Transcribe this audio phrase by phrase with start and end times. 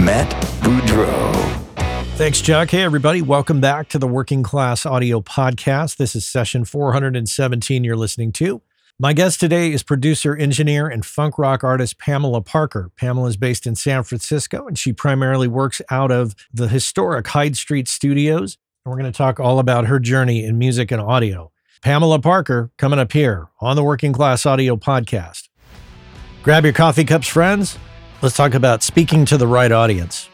[0.00, 0.30] Matt
[0.62, 1.32] Boudreau.
[2.16, 2.70] Thanks, Chuck.
[2.70, 3.22] Hey, everybody.
[3.22, 5.96] Welcome back to the Working Class Audio Podcast.
[5.96, 8.62] This is session 417 you're listening to.
[8.98, 12.90] My guest today is producer, engineer, and funk rock artist Pamela Parker.
[12.96, 17.56] Pamela is based in San Francisco and she primarily works out of the historic Hyde
[17.56, 18.58] Street studios.
[18.84, 21.52] And we're going to talk all about her journey in music and audio.
[21.82, 25.48] Pamela Parker coming up here on the Working Class Audio Podcast.
[26.42, 27.78] Grab your coffee cups, friends.
[28.22, 30.28] Let's talk about speaking to the right audience.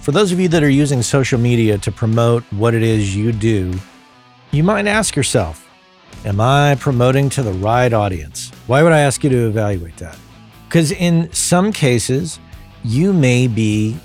[0.00, 3.30] For those of you that are using social media to promote what it is you
[3.30, 3.72] do,
[4.50, 5.64] you might ask yourself,
[6.24, 8.50] Am I promoting to the right audience?
[8.66, 10.18] Why would I ask you to evaluate that?
[10.66, 12.40] Because in some cases,
[12.82, 13.96] you may be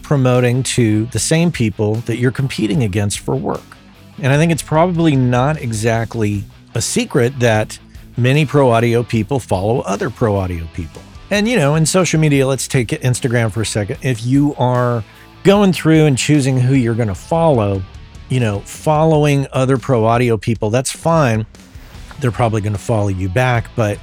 [0.00, 3.76] promoting to the same people that you're competing against for work.
[4.22, 6.44] And I think it's probably not exactly
[6.74, 7.78] a secret that
[8.16, 11.02] many pro audio people follow other pro audio people.
[11.30, 13.98] And, you know, in social media, let's take Instagram for a second.
[14.02, 15.04] If you are
[15.44, 17.82] going through and choosing who you're going to follow,
[18.28, 21.46] you know, following other pro audio people, that's fine.
[22.18, 23.70] They're probably going to follow you back.
[23.76, 23.98] But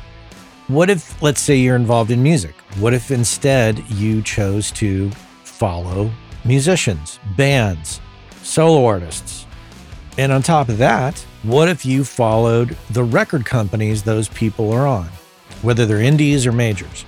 [0.68, 2.56] what if, let's say, you're involved in music?
[2.80, 5.12] What if instead you chose to
[5.44, 6.10] follow
[6.46, 8.00] musicians, bands,
[8.42, 9.46] solo artists?
[10.18, 14.88] And on top of that, what if you followed the record companies those people are
[14.88, 15.10] on,
[15.62, 17.06] whether they're indies or majors?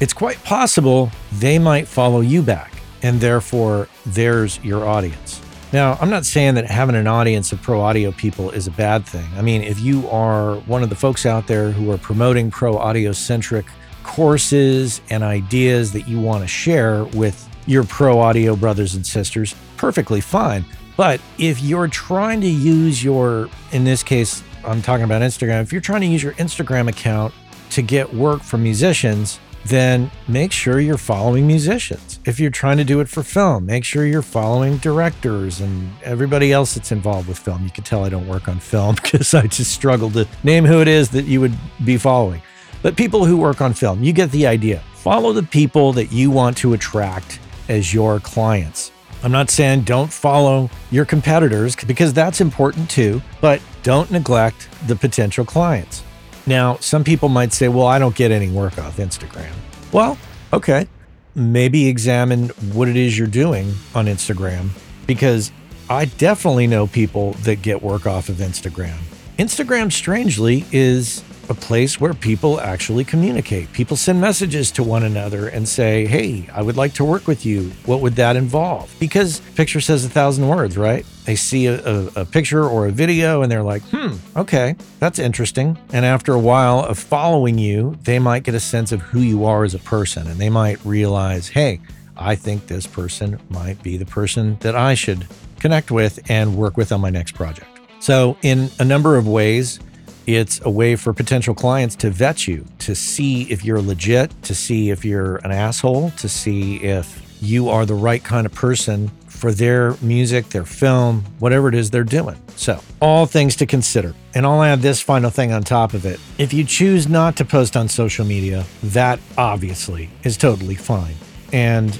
[0.00, 5.40] It's quite possible they might follow you back, and therefore there's your audience.
[5.72, 9.04] Now, I'm not saying that having an audience of pro audio people is a bad
[9.04, 9.26] thing.
[9.36, 12.76] I mean, if you are one of the folks out there who are promoting pro
[12.78, 13.66] audio centric
[14.02, 19.54] courses and ideas that you want to share with your pro audio brothers and sisters,
[19.76, 20.64] perfectly fine.
[20.96, 25.70] But if you're trying to use your, in this case, I'm talking about Instagram, if
[25.70, 27.34] you're trying to use your Instagram account
[27.70, 29.38] to get work from musicians,
[29.68, 32.20] then make sure you're following musicians.
[32.24, 36.52] If you're trying to do it for film, make sure you're following directors and everybody
[36.52, 37.64] else that's involved with film.
[37.64, 40.80] You can tell I don't work on film because I just struggle to name who
[40.80, 42.42] it is that you would be following.
[42.82, 44.82] But people who work on film, you get the idea.
[44.94, 48.92] Follow the people that you want to attract as your clients.
[49.22, 54.94] I'm not saying don't follow your competitors because that's important too, but don't neglect the
[54.94, 56.04] potential clients.
[56.48, 59.52] Now, some people might say, well, I don't get any work off Instagram.
[59.92, 60.16] Well,
[60.50, 60.88] okay.
[61.34, 64.70] Maybe examine what it is you're doing on Instagram
[65.06, 65.52] because
[65.90, 68.96] I definitely know people that get work off of Instagram.
[69.38, 73.72] Instagram, strangely, is a place where people actually communicate.
[73.72, 77.46] People send messages to one another and say, Hey, I would like to work with
[77.46, 77.70] you.
[77.86, 78.94] What would that involve?
[79.00, 81.04] Because picture says a thousand words, right?
[81.24, 85.18] They see a, a, a, picture or a video and they're like, hmm, okay, that's
[85.18, 85.76] interesting.
[85.92, 89.44] And after a while of following you, they might get a sense of who you
[89.44, 91.80] are as a person and they might realize, Hey,
[92.16, 95.26] I think this person might be the person that I should
[95.60, 97.68] connect with and work with on my next project.
[98.00, 99.80] So, in a number of ways,
[100.28, 104.54] it's a way for potential clients to vet you, to see if you're legit, to
[104.54, 109.10] see if you're an asshole, to see if you are the right kind of person
[109.26, 112.38] for their music, their film, whatever it is they're doing.
[112.56, 114.14] So, all things to consider.
[114.34, 116.20] And I'll add this final thing on top of it.
[116.36, 121.14] If you choose not to post on social media, that obviously is totally fine.
[121.54, 121.98] And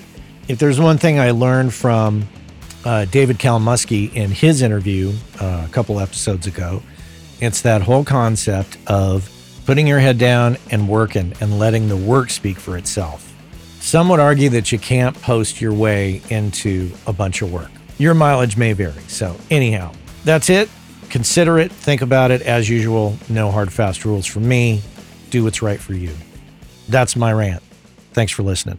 [0.48, 2.28] if there's one thing I learned from
[2.84, 6.82] uh, David Kalmusky in his interview uh, a couple episodes ago,
[7.40, 9.30] it's that whole concept of
[9.66, 13.34] putting your head down and working and letting the work speak for itself.
[13.80, 17.70] Some would argue that you can't post your way into a bunch of work.
[17.98, 19.02] Your mileage may vary.
[19.08, 19.92] So, anyhow,
[20.24, 20.68] that's it.
[21.10, 22.42] Consider it, think about it.
[22.42, 24.82] As usual, no hard, fast rules for me.
[25.30, 26.12] Do what's right for you.
[26.88, 27.62] That's my rant.
[28.12, 28.78] Thanks for listening.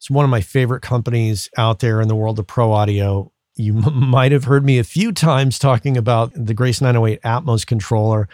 [0.00, 3.30] It's one of my favorite companies out there in the world of pro audio.
[3.56, 7.66] You m- might have heard me a few times talking about the Grace 908 Atmos
[7.66, 8.26] controller.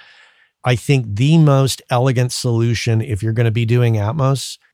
[0.64, 4.58] I think the most elegant solution, if you're going to be doing Atmos,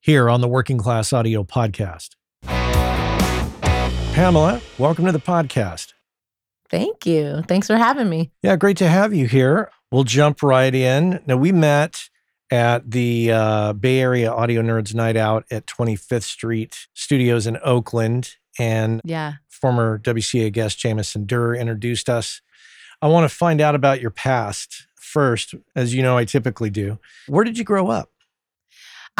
[0.00, 2.16] here on the Working Class Audio Podcast.
[4.14, 5.92] Pamela, welcome to the podcast.
[6.70, 7.42] Thank you.
[7.46, 8.30] Thanks for having me.
[8.42, 9.70] Yeah, great to have you here.
[9.90, 11.20] We'll jump right in.
[11.26, 12.08] Now, we met
[12.50, 18.36] at the uh, Bay Area Audio Nerds Night Out at 25th Street Studios in Oakland.
[18.58, 19.34] And yeah.
[19.48, 22.40] former WCA guest Jamison Durr introduced us.
[23.02, 26.98] I want to find out about your past first, as you know, I typically do.
[27.26, 28.10] Where did you grow up?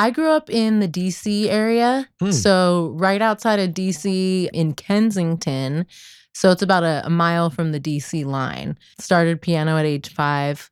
[0.01, 2.09] I grew up in the DC area.
[2.21, 2.31] Hmm.
[2.31, 5.85] So, right outside of DC in Kensington.
[6.33, 8.79] So, it's about a, a mile from the DC line.
[8.99, 10.71] Started piano at age five.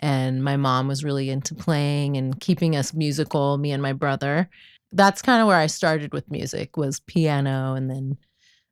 [0.00, 4.48] And my mom was really into playing and keeping us musical, me and my brother.
[4.92, 8.16] That's kind of where I started with music was piano and then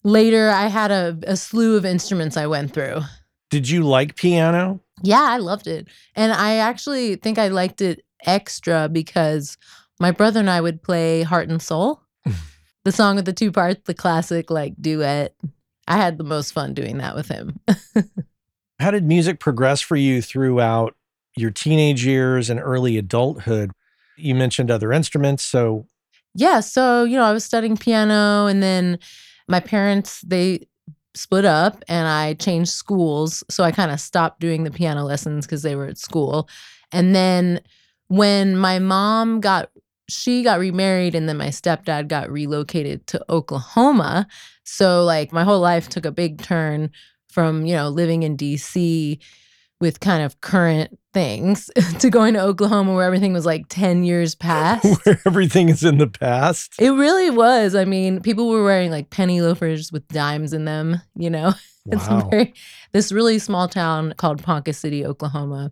[0.03, 3.01] later I had a, a slew of instruments I went through.
[3.51, 4.81] Did you like piano?
[5.03, 5.89] Yeah, I loved it.
[6.15, 9.57] And I actually think I liked it extra because
[9.99, 12.03] my brother and I would play Heart and Soul,
[12.85, 15.35] the song with the two parts, the classic like duet.
[15.89, 17.61] I had the most fun doing that with him.
[18.79, 20.95] How did music progress for you throughout
[21.37, 23.71] your teenage years and early adulthood?
[24.17, 25.87] You mentioned other instruments, so
[26.35, 28.99] yeah, so you know, I was studying piano and then
[29.49, 30.67] my parents they
[31.15, 35.47] split up and I changed schools, so I kind of stopped doing the piano lessons
[35.47, 36.49] cuz they were at school.
[36.93, 37.61] And then
[38.09, 39.71] when my mom got
[40.09, 44.27] she got remarried and then my stepdad got relocated to Oklahoma.
[44.65, 46.91] So like my whole life took a big turn
[47.29, 49.19] from, you know, living in DC
[49.81, 54.35] with kind of current things to going to Oklahoma where everything was like 10 years
[54.37, 54.85] past.
[55.05, 56.75] where everything is in the past.
[56.79, 57.75] It really was.
[57.75, 61.53] I mean, people were wearing like penny loafers with dimes in them, you know.
[61.89, 61.93] Wow.
[61.93, 62.55] It's very
[62.91, 65.71] this really small town called Ponca City, Oklahoma.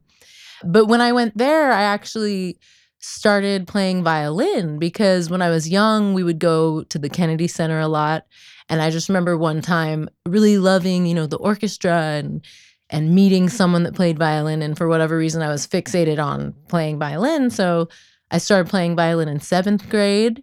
[0.64, 2.58] But when I went there, I actually
[2.98, 7.78] started playing violin because when I was young, we would go to the Kennedy Center
[7.78, 8.24] a lot.
[8.68, 12.44] And I just remember one time really loving, you know, the orchestra and
[12.90, 14.62] and meeting someone that played violin.
[14.62, 17.50] And for whatever reason, I was fixated on playing violin.
[17.50, 17.88] So
[18.30, 20.42] I started playing violin in seventh grade.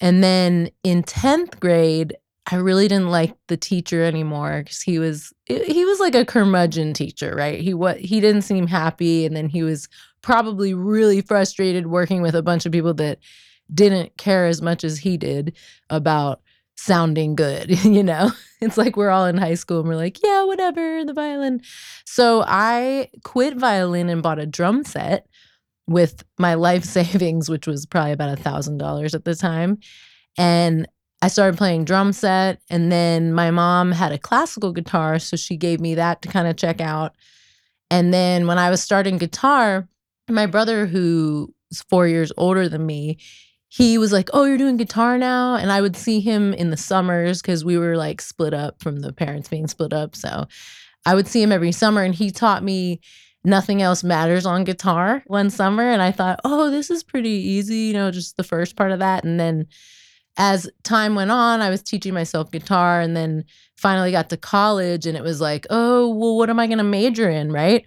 [0.00, 2.14] And then in 10th grade,
[2.50, 6.92] I really didn't like the teacher anymore because he was he was like a curmudgeon
[6.92, 7.60] teacher, right?
[7.60, 9.88] He what he didn't seem happy, and then he was
[10.22, 13.18] probably really frustrated working with a bunch of people that
[13.72, 15.56] didn't care as much as he did
[15.90, 16.40] about
[16.76, 18.30] sounding good, you know?
[18.60, 21.62] It's like we're all in high school and we're like, yeah, whatever, the violin.
[22.06, 25.26] So I quit violin and bought a drum set
[25.88, 29.78] with my life savings, which was probably about a thousand dollars at the time.
[30.38, 30.88] And
[31.22, 32.60] I started playing drum set.
[32.68, 35.20] And then my mom had a classical guitar.
[35.20, 37.14] So she gave me that to kind of check out.
[37.90, 39.88] And then when I was starting guitar,
[40.28, 41.48] my brother, who's
[41.88, 43.18] four years older than me,
[43.68, 45.54] he was like, Oh, you're doing guitar now?
[45.54, 49.00] And I would see him in the summers because we were like split up from
[49.00, 50.16] the parents being split up.
[50.16, 50.46] So
[51.06, 53.00] I would see him every summer and he taught me
[53.44, 55.88] Nothing Else Matters on guitar one summer.
[55.88, 58.98] And I thought, Oh, this is pretty easy, you know, just the first part of
[58.98, 59.24] that.
[59.24, 59.68] And then
[60.36, 63.44] as time went on, I was teaching myself guitar and then
[63.76, 66.84] finally got to college and it was like, Oh, well, what am I going to
[66.84, 67.52] major in?
[67.52, 67.84] Right.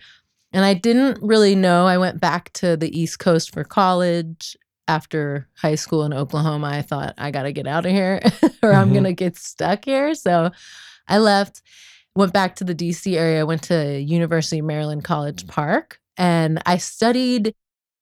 [0.53, 1.85] And I didn't really know.
[1.85, 4.55] I went back to the East Coast for college
[4.87, 8.21] after high school in Oklahoma, I thought I got to get out of here
[8.63, 8.93] or I'm mm-hmm.
[8.93, 10.13] going to get stuck here.
[10.15, 10.51] So
[11.07, 11.61] I left,
[12.15, 16.77] went back to the DC area, went to University of Maryland College Park, and I
[16.77, 17.55] studied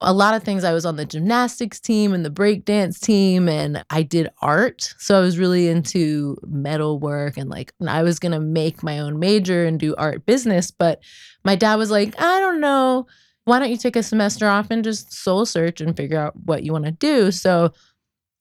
[0.03, 0.63] a lot of things.
[0.63, 4.93] I was on the gymnastics team and the breakdance team, and I did art.
[4.97, 8.99] So I was really into metal work and like I was going to make my
[8.99, 10.71] own major and do art business.
[10.71, 11.01] But
[11.43, 13.07] my dad was like, I don't know
[13.45, 16.63] why don't you take a semester off and just soul search and figure out what
[16.63, 17.31] you want to do?
[17.31, 17.73] So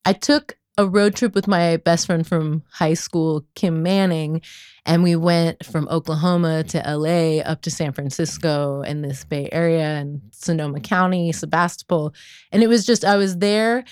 [0.04, 4.42] I took a road trip with my best friend from high school, Kim Manning,
[4.84, 9.86] and we went from Oklahoma to LA up to San Francisco and this Bay Area
[9.86, 12.12] and Sonoma County, Sebastopol.
[12.50, 13.84] And it was just, I was there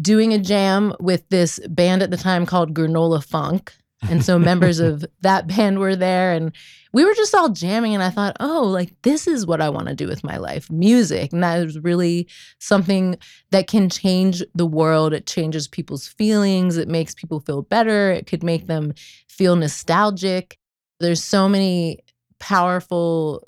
[0.00, 3.72] doing a jam with this band at the time called Granola Funk.
[4.08, 6.52] And so members of that band were there and
[6.92, 9.88] we were just all jamming and I thought, "Oh, like this is what I want
[9.88, 13.16] to do with my life, music." And that is really something
[13.50, 15.14] that can change the world.
[15.14, 18.92] It changes people's feelings, it makes people feel better, it could make them
[19.32, 20.58] feel nostalgic.
[21.00, 22.00] There's so many
[22.38, 23.46] powerful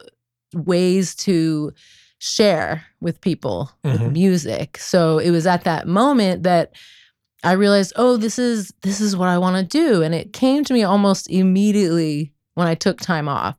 [0.54, 1.72] ways to
[2.18, 4.04] share with people mm-hmm.
[4.04, 4.78] with music.
[4.78, 6.72] So it was at that moment that
[7.42, 10.02] I realized, oh, this is this is what I want to do.
[10.02, 13.56] And it came to me almost immediately when I took time off.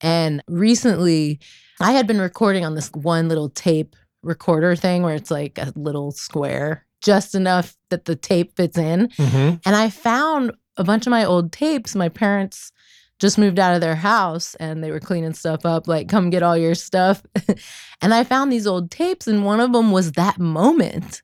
[0.00, 1.40] And recently
[1.80, 5.72] I had been recording on this one little tape recorder thing where it's like a
[5.74, 9.08] little square, just enough that the tape fits in.
[9.08, 9.56] Mm-hmm.
[9.66, 11.94] And I found a bunch of my old tapes.
[11.94, 12.72] My parents
[13.20, 16.42] just moved out of their house and they were cleaning stuff up, like, come get
[16.42, 17.22] all your stuff.
[18.02, 21.22] and I found these old tapes, and one of them was that moment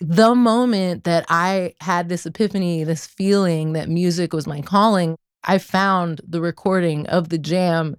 [0.00, 5.58] the moment that I had this epiphany, this feeling that music was my calling, I
[5.58, 7.96] found the recording of the jam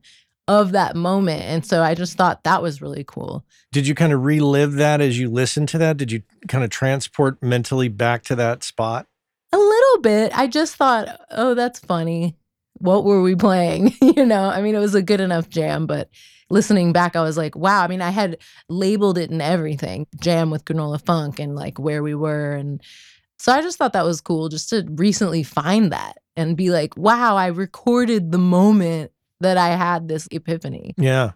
[0.47, 1.43] of that moment.
[1.43, 3.45] And so I just thought that was really cool.
[3.71, 5.97] Did you kind of relive that as you listened to that?
[5.97, 9.07] Did you kind of transport mentally back to that spot?
[9.53, 10.37] A little bit.
[10.37, 12.37] I just thought, oh, that's funny.
[12.79, 13.93] What were we playing?
[14.01, 16.09] you know, I mean, it was a good enough jam, but
[16.49, 17.83] listening back, I was like, wow.
[17.83, 18.37] I mean, I had
[18.69, 22.53] labeled it and everything jam with granola funk and like where we were.
[22.53, 22.81] And
[23.37, 26.95] so I just thought that was cool just to recently find that and be like,
[26.95, 30.93] wow, I recorded the moment that I had this epiphany.
[30.97, 31.31] Yeah.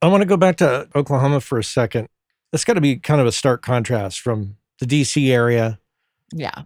[0.00, 2.08] I want to go back to Oklahoma for a second.
[2.50, 5.78] That's got to be kind of a stark contrast from the DC area.
[6.32, 6.62] Yeah.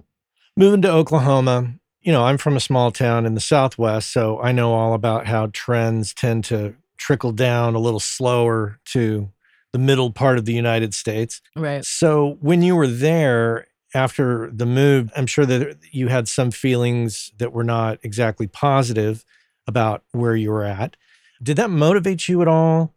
[0.59, 4.53] Moving to Oklahoma, you know, I'm from a small town in the Southwest, so I
[4.53, 9.31] know all about how trends tend to trickle down a little slower to
[9.73, 11.43] the middle part of the United States.
[11.55, 11.85] Right.
[11.85, 17.33] So when you were there after the move, I'm sure that you had some feelings
[17.37, 19.27] that were not exactly positive
[19.67, 20.97] about where you were at.
[21.43, 22.95] Did that motivate you at all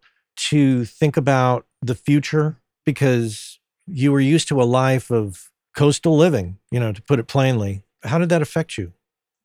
[0.49, 2.55] to think about the future?
[2.85, 7.27] Because you were used to a life of coastal living, you know, to put it
[7.29, 7.83] plainly.
[8.03, 8.91] How did that affect you?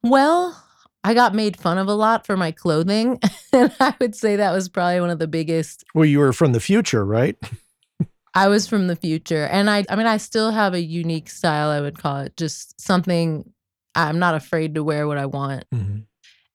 [0.02, 0.60] Well,
[1.04, 3.20] I got made fun of a lot for my clothing.
[3.52, 5.84] and I would say that was probably one of the biggest.
[5.94, 7.36] Well, you were from the future, right?
[8.34, 9.44] I was from the future.
[9.44, 12.36] And I I mean I still have a unique style, I would call it.
[12.36, 13.52] Just something
[13.94, 15.64] I'm not afraid to wear what I want.
[15.72, 16.00] Mm-hmm.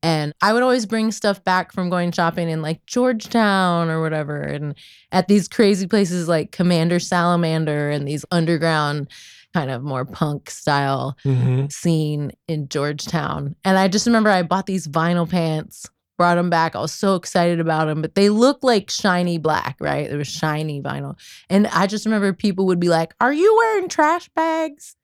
[0.03, 4.41] And I would always bring stuff back from going shopping in like Georgetown or whatever.
[4.41, 4.75] And
[5.13, 9.09] at these crazy places like Commander Salamander and these underground
[9.53, 11.67] kind of more punk style mm-hmm.
[11.67, 13.55] scene in Georgetown.
[13.63, 15.87] And I just remember I bought these vinyl pants,
[16.17, 16.75] brought them back.
[16.75, 20.09] I was so excited about them, but they look like shiny black, right?
[20.09, 21.19] They were shiny vinyl.
[21.49, 24.95] And I just remember people would be like, Are you wearing trash bags?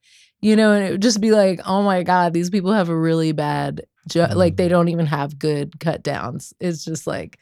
[0.41, 2.97] You know, and it would just be like, Oh my God, these people have a
[2.97, 4.37] really bad, mm-hmm.
[4.37, 6.53] like they don't even have good cut downs.
[6.59, 7.39] It's just like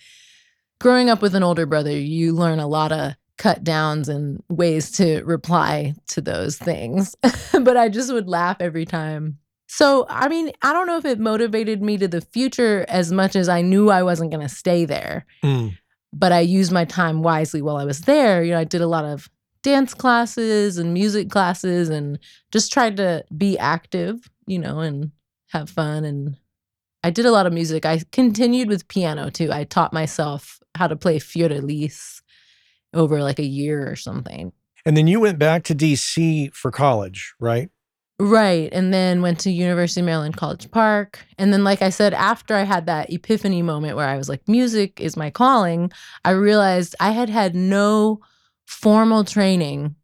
[0.79, 3.13] growing up with an older brother, you learn a lot of
[3.44, 7.14] cut downs and ways to reply to those things.
[7.62, 9.38] but I just would laugh every time.
[9.68, 13.36] So, I mean, I don't know if it motivated me to the future as much
[13.36, 15.26] as I knew I wasn't going to stay there.
[15.44, 15.78] Mm.
[16.14, 18.46] But I used my time wisely while I was there.
[18.46, 19.30] You know, I did a lot of
[19.62, 22.20] dance classes and music classes and
[22.54, 25.12] just tried to be active, you know, and
[25.50, 26.06] have fun.
[26.06, 26.38] And
[27.04, 27.86] I did a lot of music.
[27.86, 29.52] I continued with piano too.
[29.52, 32.23] I taught myself how to play Für Elise
[32.94, 34.52] over like a year or something.
[34.86, 37.70] And then you went back to DC for college, right?
[38.20, 38.70] Right.
[38.72, 41.20] And then went to University of Maryland College Park.
[41.38, 44.48] And then, like I said, after I had that epiphany moment where I was like,
[44.48, 45.92] music is my calling,
[46.24, 48.20] I realized I had had no
[48.66, 49.96] formal training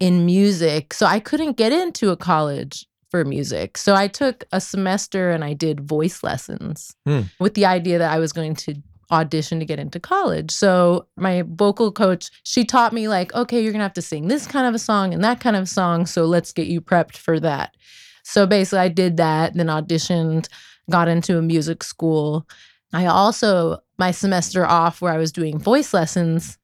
[0.00, 0.92] in music.
[0.92, 3.78] So I couldn't get into a college for music.
[3.78, 7.22] So I took a semester and I did voice lessons Hmm.
[7.38, 8.74] with the idea that I was going to
[9.10, 10.50] audition to get into college.
[10.50, 14.28] So my vocal coach, she taught me like, okay, you're going to have to sing
[14.28, 17.16] this kind of a song and that kind of song, so let's get you prepped
[17.16, 17.76] for that.
[18.24, 20.48] So basically I did that, then auditioned,
[20.90, 22.46] got into a music school.
[22.92, 26.58] I also my semester off where I was doing voice lessons,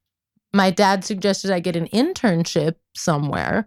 [0.53, 3.67] my dad suggested I get an internship somewhere.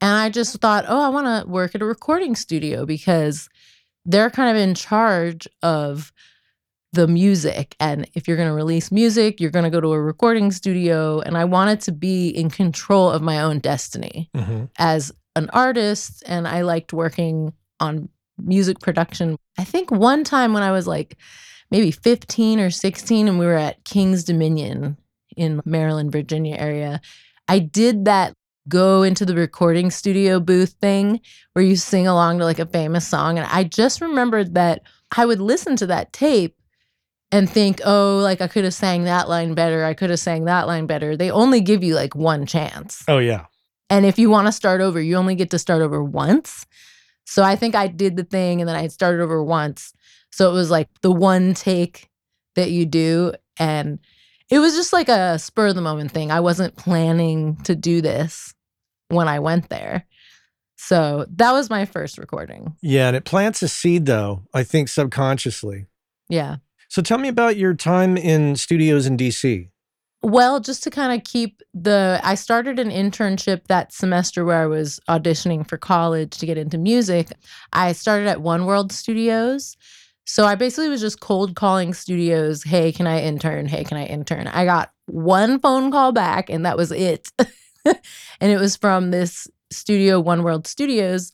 [0.00, 3.48] And I just thought, oh, I want to work at a recording studio because
[4.04, 6.12] they're kind of in charge of
[6.92, 7.76] the music.
[7.80, 11.20] And if you're going to release music, you're going to go to a recording studio.
[11.20, 16.22] And I wanted to be in control of my own destiny hmm as an artist.
[16.26, 19.36] And I liked working on music production.
[19.58, 21.18] I think one time when I was like
[21.70, 24.96] maybe 15 or 16 and we were at Kings Dominion
[25.36, 27.00] in Maryland, Virginia area,
[27.48, 28.32] I did that
[28.68, 31.20] go into the recording studio booth thing
[31.52, 33.38] where you sing along to like a famous song.
[33.38, 34.82] And I just remembered that
[35.16, 36.56] I would listen to that tape
[37.32, 39.84] and think, oh, like I could have sang that line better.
[39.84, 41.16] I could have sang that line better.
[41.16, 43.02] They only give you like one chance.
[43.08, 43.46] Oh, yeah.
[43.90, 46.66] And if you want to start over, you only get to start over once.
[47.24, 49.92] So I think I did the thing and then I started over once.
[50.30, 52.10] So it was like the one take
[52.54, 53.32] that you do.
[53.58, 53.98] And
[54.50, 56.30] it was just like a spur of the moment thing.
[56.30, 58.54] I wasn't planning to do this
[59.08, 60.04] when I went there.
[60.76, 62.76] So that was my first recording.
[62.82, 63.08] Yeah.
[63.08, 65.86] And it plants a seed, though, I think subconsciously.
[66.28, 66.56] Yeah.
[66.88, 69.68] So tell me about your time in studios in DC.
[70.22, 74.66] Well, just to kind of keep the, I started an internship that semester where I
[74.66, 77.28] was auditioning for college to get into music.
[77.72, 79.76] I started at One World Studios.
[80.24, 83.66] So I basically was just cold calling studios, hey, can I intern?
[83.66, 84.48] Hey, can I intern?
[84.48, 87.30] I got one phone call back and that was it.
[87.84, 91.32] and it was from this studio, One World Studios.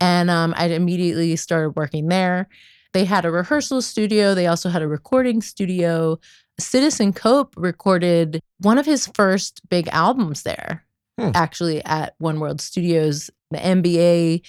[0.00, 2.48] And um, I immediately started working there.
[2.94, 6.18] They had a rehearsal studio, they also had a recording studio.
[6.58, 10.84] Citizen Cope recorded one of his first big albums there,
[11.18, 11.30] Hmm.
[11.34, 13.30] actually at One World Studios.
[13.50, 14.42] The NBA,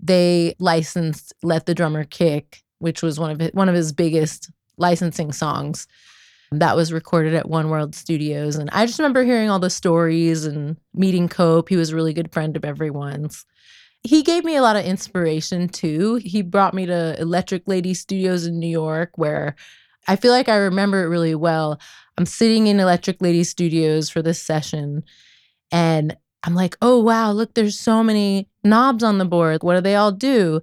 [0.00, 4.50] they licensed Let the Drummer Kick, which was one of his, one of his biggest
[4.78, 5.86] licensing songs.
[6.50, 8.56] That was recorded at One World Studios.
[8.56, 11.68] And I just remember hearing all the stories and meeting Cope.
[11.68, 13.44] He was a really good friend of everyone's.
[14.04, 16.16] He gave me a lot of inspiration too.
[16.16, 19.54] He brought me to Electric Lady Studios in New York, where
[20.08, 21.80] I feel like I remember it really well.
[22.18, 25.04] I'm sitting in Electric Lady Studios for this session,
[25.70, 29.62] and I'm like, oh, wow, look, there's so many knobs on the board.
[29.62, 30.60] What do they all do?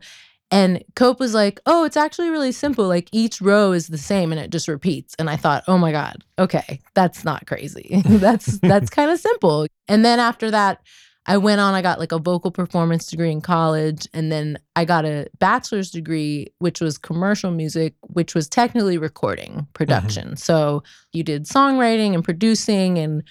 [0.52, 2.88] And Cope was like, oh, it's actually really simple.
[2.88, 5.16] Like each row is the same and it just repeats.
[5.20, 8.02] And I thought, oh my God, okay, that's not crazy.
[8.06, 9.68] that's that's kind of simple.
[9.88, 10.82] And then after that,
[11.30, 14.08] I went on, I got like a vocal performance degree in college.
[14.16, 19.52] And then I got a bachelor's degree, which was commercial music, which was technically recording
[19.52, 19.74] mm-hmm.
[19.74, 20.36] production.
[20.38, 20.82] So
[21.14, 23.22] you did songwriting and producing and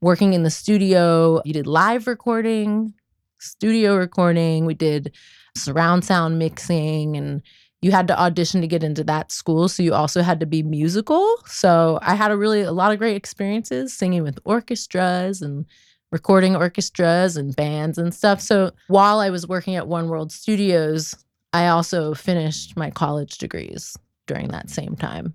[0.00, 1.42] working in the studio.
[1.44, 2.94] You did live recording,
[3.40, 4.64] studio recording.
[4.64, 5.16] We did
[5.56, 7.42] surround sound mixing and
[7.80, 10.62] you had to audition to get into that school so you also had to be
[10.62, 15.64] musical so i had a really a lot of great experiences singing with orchestras and
[16.10, 21.14] recording orchestras and bands and stuff so while i was working at one world studios
[21.52, 25.34] i also finished my college degrees during that same time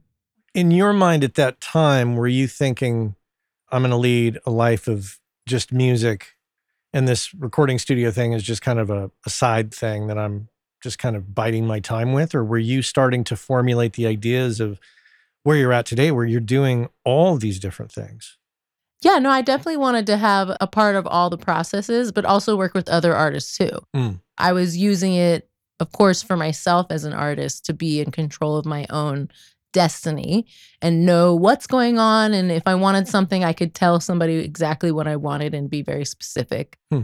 [0.56, 3.16] In your mind at that time, were you thinking,
[3.72, 6.36] I'm going to lead a life of just music
[6.94, 10.50] and this recording studio thing is just kind of a, a side thing that I'm
[10.84, 12.36] just kind of biding my time with?
[12.36, 14.80] Or were you starting to formulate the ideas of
[15.42, 18.38] where you're at today, where you're doing all these different things?
[19.04, 22.58] Yeah no i definitely wanted to have a part of all the processes but also
[22.58, 24.20] work with other artists too Mm.
[24.38, 28.58] i was using it of course for myself as an artist to be in control
[28.58, 29.30] of my own
[29.74, 30.46] destiny
[30.82, 32.34] and know what's going on.
[32.34, 35.82] And if I wanted something, I could tell somebody exactly what I wanted and be
[35.82, 36.78] very specific.
[36.92, 37.02] Hmm.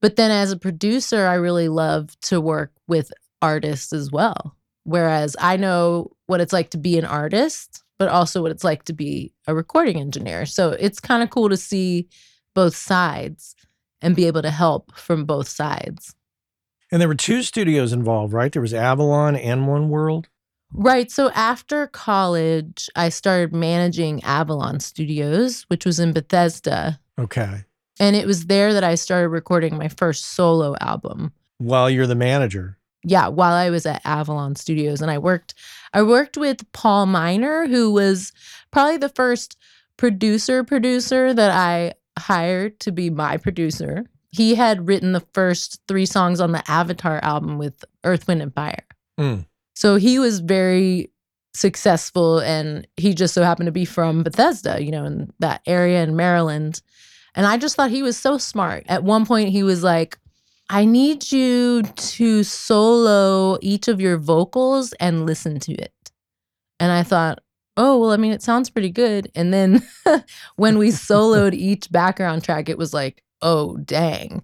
[0.00, 4.56] But then as a producer, I really love to work with artists as well.
[4.84, 8.84] Whereas I know what it's like to be an artist, but also what it's like
[8.84, 10.46] to be a recording engineer.
[10.46, 12.08] So it's kind of cool to see
[12.54, 13.54] both sides
[14.00, 16.14] and be able to help from both sides.
[16.90, 18.52] And there were two studios involved, right?
[18.52, 20.28] There was Avalon and One World.
[20.72, 21.10] Right.
[21.10, 26.98] So after college, I started managing Avalon Studios, which was in Bethesda.
[27.18, 27.64] Okay.
[28.00, 31.32] And it was there that I started recording my first solo album.
[31.58, 32.78] While you're the manager.
[33.04, 35.54] Yeah, while I was at Avalon Studios and I worked
[35.92, 38.32] I worked with Paul Miner who was
[38.70, 39.56] probably the first
[39.96, 44.06] producer producer that I hired to be my producer.
[44.30, 48.54] He had written the first 3 songs on the Avatar album with Earth Wind and
[48.54, 48.84] Fire.
[49.18, 49.46] Mm.
[49.74, 51.12] So he was very
[51.54, 56.02] successful and he just so happened to be from Bethesda, you know, in that area
[56.02, 56.80] in Maryland.
[57.34, 58.84] And I just thought he was so smart.
[58.88, 60.18] At one point, he was like,
[60.70, 65.92] I need you to solo each of your vocals and listen to it.
[66.80, 67.40] And I thought,
[67.76, 69.30] oh, well, I mean, it sounds pretty good.
[69.34, 69.82] And then
[70.56, 74.42] when we soloed each background track, it was like, oh, dang,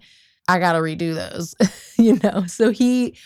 [0.48, 1.54] I got to redo those,
[1.98, 2.44] you know?
[2.46, 3.16] So he,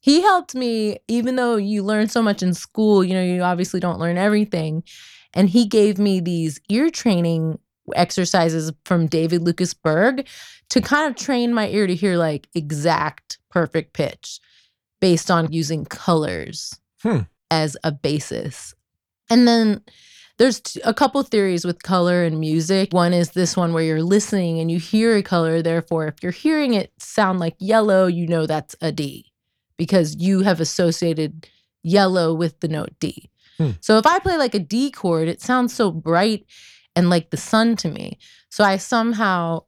[0.00, 3.80] he helped me, even though you learn so much in school, you know, you obviously
[3.80, 4.84] don't learn everything.
[5.32, 7.58] And he gave me these ear training
[7.94, 10.24] exercises from David Lucas Burge
[10.70, 14.40] to kind of train my ear to hear like exact perfect pitch
[15.00, 17.20] based on using colors Hmm.
[17.50, 18.74] as a basis.
[19.28, 19.82] And then
[20.38, 22.92] there's t- a couple theories with color and music.
[22.92, 25.62] One is this one where you're listening and you hear a color.
[25.62, 29.30] Therefore, if you're hearing it sound like yellow, you know that's a D
[29.76, 31.46] because you have associated
[31.82, 33.30] yellow with the note D.
[33.58, 33.72] Hmm.
[33.80, 36.46] So if I play like a D chord, it sounds so bright
[36.96, 38.18] and like the sun to me.
[38.50, 39.64] So I somehow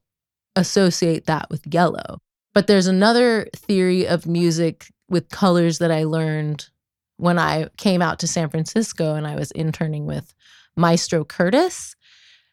[0.55, 2.19] associate that with yellow.
[2.55, 6.69] But there's another theory of music with colors that I learned
[7.19, 10.35] when I came out to San Francisco and I was interning with
[10.77, 11.97] Maestro Curtis.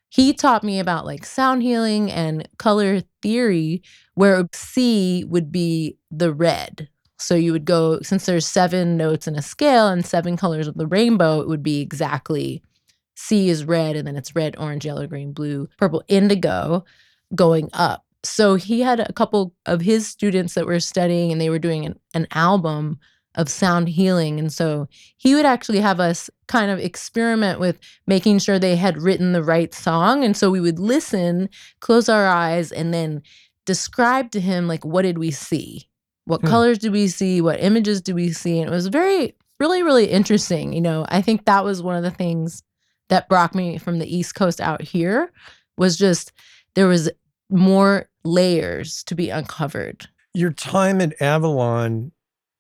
[0.10, 3.82] He taught me about like sound healing and color theory,
[4.14, 6.90] where C would be the red.
[7.18, 10.76] So you would go, since there's seven notes in a scale and seven colors of
[10.76, 12.62] the rainbow, it would be exactly
[13.16, 16.84] C is red, and then it's red, orange, yellow, green, blue, purple, indigo
[17.36, 18.06] going up.
[18.24, 21.86] So he had a couple of his students that were studying, and they were doing
[21.86, 23.00] an, an album
[23.36, 24.40] of sound healing.
[24.40, 29.02] And so he would actually have us kind of experiment with making sure they had
[29.02, 30.24] written the right song.
[30.24, 31.50] And so we would listen,
[31.80, 33.24] close our eyes, and then
[33.66, 35.90] describe to him, like, what did we see?
[36.26, 36.48] What Hmm.
[36.48, 37.42] colors did we see?
[37.42, 38.60] What images did we see?
[38.60, 40.72] And it was very, really, really interesting.
[40.72, 42.62] You know, I think that was one of the things
[43.10, 45.32] that brought me from the East Coast out here
[45.78, 46.32] was just
[46.76, 47.10] there was
[47.50, 50.08] more layers to be uncovered.
[50.34, 52.12] Your time at Avalon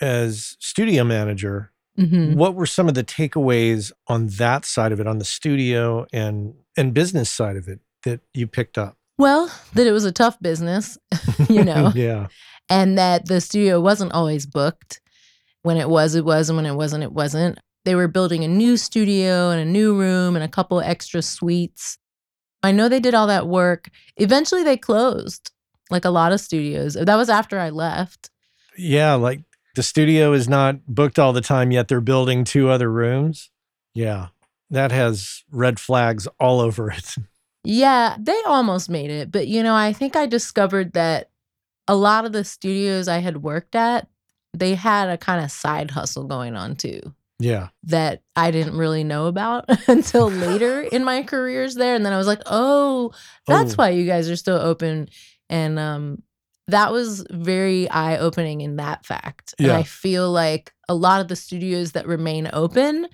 [0.02, 2.36] as studio manager, Mhm.
[2.36, 6.54] what were some of the takeaways on that side of it, on the studio and
[6.76, 8.98] and business side of it that you picked up?
[9.18, 10.98] Well, that it was a tough business,
[11.50, 12.28] you know, yeah.
[12.70, 15.00] and that the studio wasn't always booked.
[15.62, 17.58] When it was, it was, and when it wasn't, it wasn't.
[17.86, 21.98] They were building a new studio and a new room and a couple extra suites.
[22.62, 23.89] I know they did all that work.
[24.15, 25.52] Eventually, they closed,
[25.89, 26.93] like a lot of studios.
[26.93, 28.30] That was after I left.
[28.78, 29.41] Yeah, like
[29.76, 33.50] the studio is not booked all the time yet they're building two other rooms.
[33.93, 34.28] Yeah.
[34.69, 37.15] That has red flags all over it.
[37.65, 39.32] Yeah, they almost made it.
[39.32, 41.30] But, you know, I think I discovered that
[41.88, 44.10] a lot of the studios I had worked at,
[44.54, 47.13] they had a kind of side hustle going on too
[47.44, 47.70] Yeah.
[47.84, 51.96] that I didn't really know about until later in my careers there.
[51.96, 53.12] And then I was like, oh,
[53.48, 53.76] that's Oh.
[53.76, 55.10] why you guys are still open.
[55.50, 56.24] And um,
[56.68, 59.54] that was very eye opening in that fact.
[59.60, 63.08] And I feel like a lot of the studios that remain open,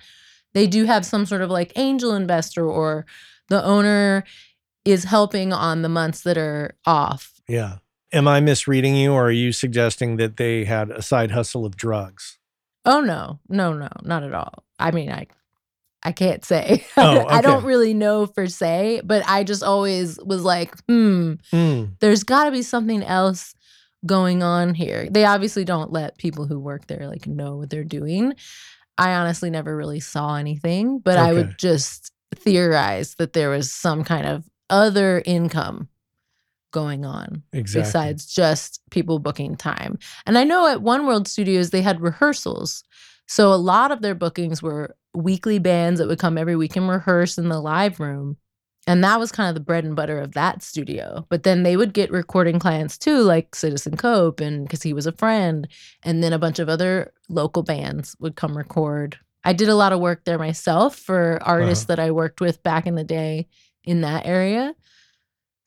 [0.54, 3.06] they do have some sort of like angel investor or
[3.48, 4.24] the owner
[4.84, 7.40] is helping on the months that are off.
[7.48, 7.78] Yeah.
[8.12, 11.76] Am I misreading you or are you suggesting that they had a side hustle of
[11.76, 12.38] drugs?
[12.84, 14.64] Oh no, no, no, not at all.
[14.78, 15.26] I mean, I
[16.02, 16.84] I can't say.
[16.96, 21.96] Oh, I don't really know for say, but I just always was like, hmm, Mm,
[22.00, 23.54] there's got to be something else
[24.06, 25.08] going on here.
[25.10, 28.34] They obviously don't let people who work there like know what they're doing.
[28.96, 34.04] I honestly never really saw anything, but I would just theorize that there was some
[34.04, 35.88] kind of other income
[36.70, 37.82] going on exactly.
[37.82, 39.98] besides just people booking time.
[40.26, 42.82] And I know at One World Studios they had rehearsals.
[43.26, 46.88] So a lot of their bookings were weekly bands that would come every week and
[46.88, 48.36] rehearse in the live room.
[48.86, 51.26] And that was kind of the bread and butter of that studio.
[51.28, 55.06] But then they would get recording clients too, like Citizen Cope, and because he was
[55.06, 55.68] a friend.
[56.02, 59.18] And then a bunch of other local bands would come record.
[59.44, 61.96] I did a lot of work there myself for artists Uh-huh.
[61.96, 63.48] that I worked with back in the day
[63.84, 64.74] in that area.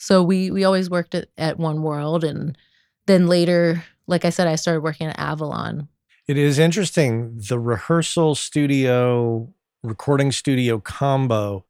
[0.03, 2.57] So we we always worked at, at One World and
[3.05, 5.87] then later, like I said, I started working at Avalon.
[6.27, 7.39] It is interesting.
[7.47, 9.47] The rehearsal studio,
[9.81, 11.63] recording studio combo,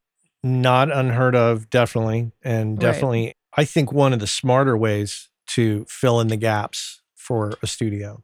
[0.43, 2.31] not unheard of, definitely.
[2.43, 2.81] And Right.
[2.81, 7.67] definitely, I think one of the smarter ways to fill in the gaps for a
[7.67, 8.23] studio.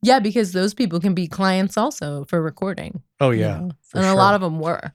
[0.00, 3.02] Yeah, because those people can be clients also for recording.
[3.20, 3.58] Oh, you yeah.
[3.58, 3.70] know?
[3.82, 4.94] for and a lot of them were.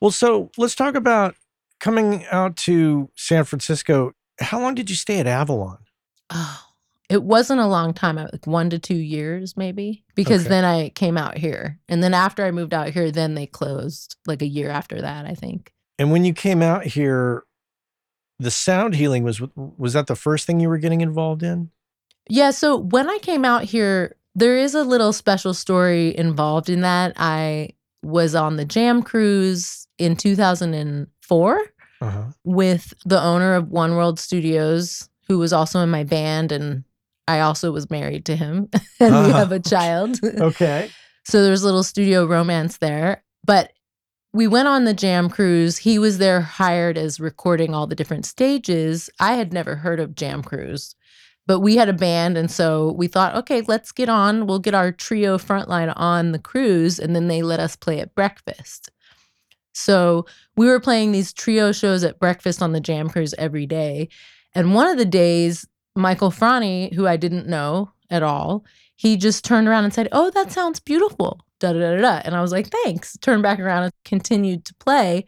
[0.00, 1.34] Well, so let's talk about
[1.80, 4.12] coming out to San Francisco.
[4.40, 5.78] How long did you stay at Avalon?
[6.30, 6.60] Oh,
[7.08, 10.48] it wasn't a long time, like one to two years maybe, because Okay.
[10.50, 11.80] then I came out here.
[11.88, 15.26] And then after I moved out here, then they closed like a year after that,
[15.26, 15.72] I think.
[15.98, 17.44] And when you came out here,
[18.38, 21.70] the sound healing was was that the first thing you were getting involved in?
[22.28, 26.80] Yeah, so when I came out here, there is a little special story involved in
[26.82, 27.12] that.
[27.16, 27.70] I
[28.02, 30.16] was on the Jam Cruise in
[31.30, 32.24] 2004 Uh-huh.
[32.44, 36.84] with the owner of One World Studios, who was also in my band, and
[37.28, 38.68] I also was married to him,
[39.00, 40.18] and we Ah, have a child.
[40.24, 40.90] Okay.
[41.24, 43.22] so there's a little studio romance there.
[43.44, 43.72] But
[44.32, 45.78] we went on the Jam Cruise.
[45.78, 49.10] He was there hired as recording all the different stages.
[49.20, 50.94] I had never heard of Jam Cruise,
[51.46, 52.36] but we had a band.
[52.38, 54.46] And so we thought, okay, let's get on.
[54.46, 56.98] We'll get our trio frontline on the cruise.
[57.00, 58.90] And then they let us play at breakfast.
[59.72, 64.08] So we were playing these trio shows at breakfast on the Jam Cruise every day.
[64.54, 68.64] And one of the days, Michael Franti, who I didn't know at all,
[68.96, 71.40] he just turned around and said, Oh, that sounds beautiful.
[71.58, 72.00] Da da da.
[72.00, 72.22] da.
[72.24, 73.16] And I was like, Thanks.
[73.18, 75.24] Turned back around and continued to play.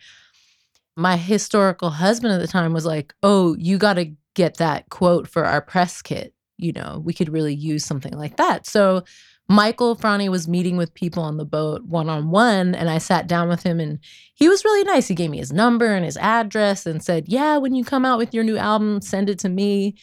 [0.97, 5.29] My historical husband at the time was like, Oh, you got to get that quote
[5.29, 6.35] for our press kit.
[6.59, 8.67] You know, we could really use something like that.
[8.67, 9.05] So
[9.53, 13.27] Michael Franti was meeting with people on the boat one on one, and I sat
[13.27, 13.99] down with him, and
[14.33, 15.09] he was really nice.
[15.09, 18.17] He gave me his number and his address and said, Yeah, when you come out
[18.17, 19.95] with your new album, send it to me,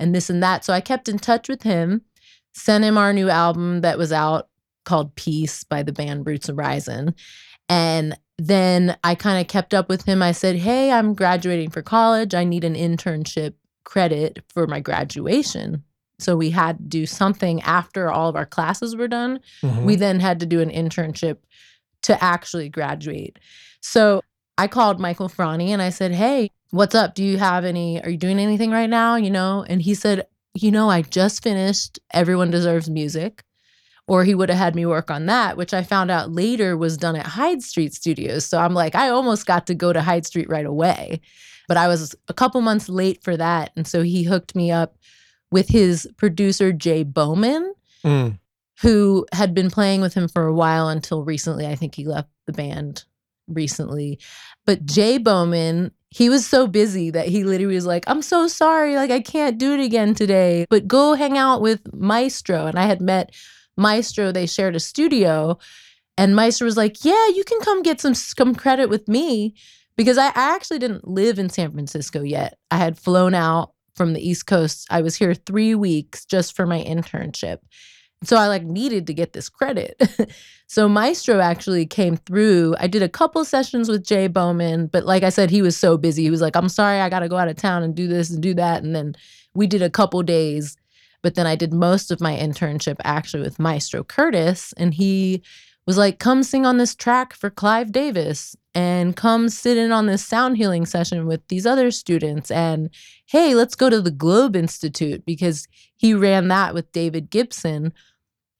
[0.00, 0.64] and this and that.
[0.64, 2.02] So I kept in touch with him,
[2.52, 4.48] sent him our new album that was out
[4.84, 7.14] called Peace by the band Roots Horizon.
[7.68, 10.20] And then I kind of kept up with him.
[10.20, 12.34] I said, Hey, I'm graduating for college.
[12.34, 15.84] I need an internship credit for my graduation.
[16.20, 19.40] So we had to do something after all of our classes were done.
[19.62, 19.84] Mhm.
[19.84, 21.38] We then had to do an internship
[22.02, 23.38] to actually graduate.
[23.80, 24.22] So
[24.58, 27.14] I called Michael Franti and I said, Hey, what's up?
[27.14, 29.16] Do you have any, are you doing anything right now?
[29.16, 29.64] You know?
[29.68, 33.44] And he said, You know, I just finished Everyone Deserves Music.
[34.06, 36.96] Or he would have had me work on that, which I found out later was
[36.96, 38.44] done at Hyde Street Studios.
[38.44, 41.20] So I'm like, I almost got to go to Hyde Street right away.
[41.68, 43.70] But I was a couple months late for that.
[43.76, 44.96] And so he hooked me up
[45.50, 48.38] with his producer, Jay Bowman Mm.
[48.80, 51.66] who had been playing with him for a while until recently.
[51.66, 53.04] I think he left the band
[53.46, 54.18] recently.
[54.64, 58.96] But Jay Bowman, he was so busy that he literally was like, I'm so sorry.
[58.96, 62.64] Like, I can't do it again today, but go hang out with Maestro.
[62.66, 63.34] And I had met
[63.76, 65.58] Maestro, they shared a studio.
[66.16, 69.54] And Maestro was like, Yeah, you can come get some, some credit with me
[69.96, 72.58] because I, I actually didn't live in San Francisco yet.
[72.70, 74.86] I had flown out from the East Coast.
[74.88, 77.58] I was here three weeks just for my internship.
[78.24, 80.00] So I like needed to get this credit.
[80.66, 82.74] so Maestro actually came through.
[82.80, 85.98] I did a couple sessions with Jay Bowman, but like I said, he was so
[85.98, 86.22] busy.
[86.22, 88.30] He was like, I'm sorry, I got to go out of town and do this
[88.30, 88.82] and do that.
[88.82, 89.16] And then
[89.52, 90.78] we did a couple days,
[91.20, 94.72] but then I did most of my internship actually with Maestro Curtis.
[94.78, 95.42] And he
[95.90, 100.06] was like, come sing on this track for Clive Davis and come sit in on
[100.06, 102.48] this sound healing session with these other students.
[102.48, 102.90] And
[103.26, 107.92] hey, let's go to the Globe Institute because he ran that with David Gibson,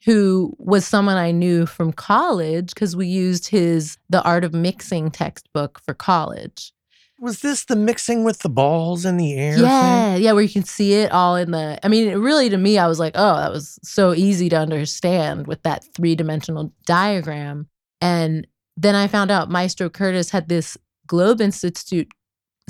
[0.05, 5.13] who was someone I knew from college because we used his The Art of Mixing
[5.13, 6.73] textbook for college.
[7.21, 9.59] Was this the mixing with the balls in the air?
[9.59, 10.23] Yeah, thing?
[10.23, 11.79] yeah, where you can see it all in the.
[11.85, 15.47] I mean, really to me, I was like, oh, that was so easy to understand
[15.47, 17.69] with that three dimensional diagram.
[18.01, 22.11] And then I found out Maestro Curtis had this Globe Institute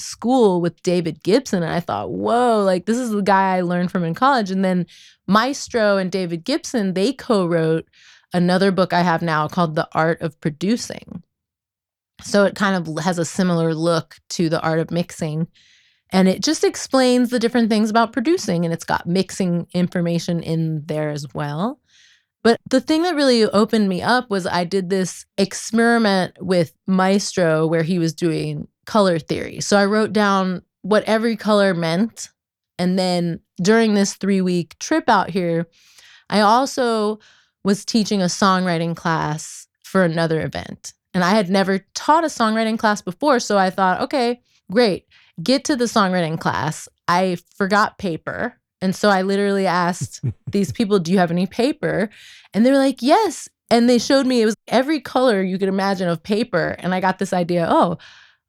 [0.00, 1.62] school with David Gibson.
[1.62, 4.50] And I thought, whoa, like this is the guy I learned from in college.
[4.50, 4.86] And then
[5.28, 7.86] Maestro and David Gibson, they co wrote
[8.32, 11.22] another book I have now called The Art of Producing.
[12.22, 15.48] So it kind of has a similar look to The Art of Mixing.
[16.11, 20.83] And it just explains the different things about producing, and it's got mixing information in
[20.87, 21.80] there as well.
[22.42, 27.66] But the thing that really opened me up was I did this experiment with Maestro
[27.66, 29.61] where he was doing color theory.
[29.61, 32.30] So I wrote down what every color meant.
[32.78, 35.68] And then during this three week trip out here,
[36.30, 37.20] I also
[37.62, 40.94] was teaching a songwriting class for another event.
[41.12, 43.40] And I had never taught a songwriting class before.
[43.40, 45.06] So I thought, okay, great.
[45.42, 46.88] Get to the songwriting class.
[47.08, 48.56] I forgot paper.
[48.80, 52.10] And so I literally asked these people, Do you have any paper?
[52.54, 53.48] And they were like, Yes.
[53.70, 56.76] And they showed me it was every color you could imagine of paper.
[56.80, 57.98] And I got this idea oh,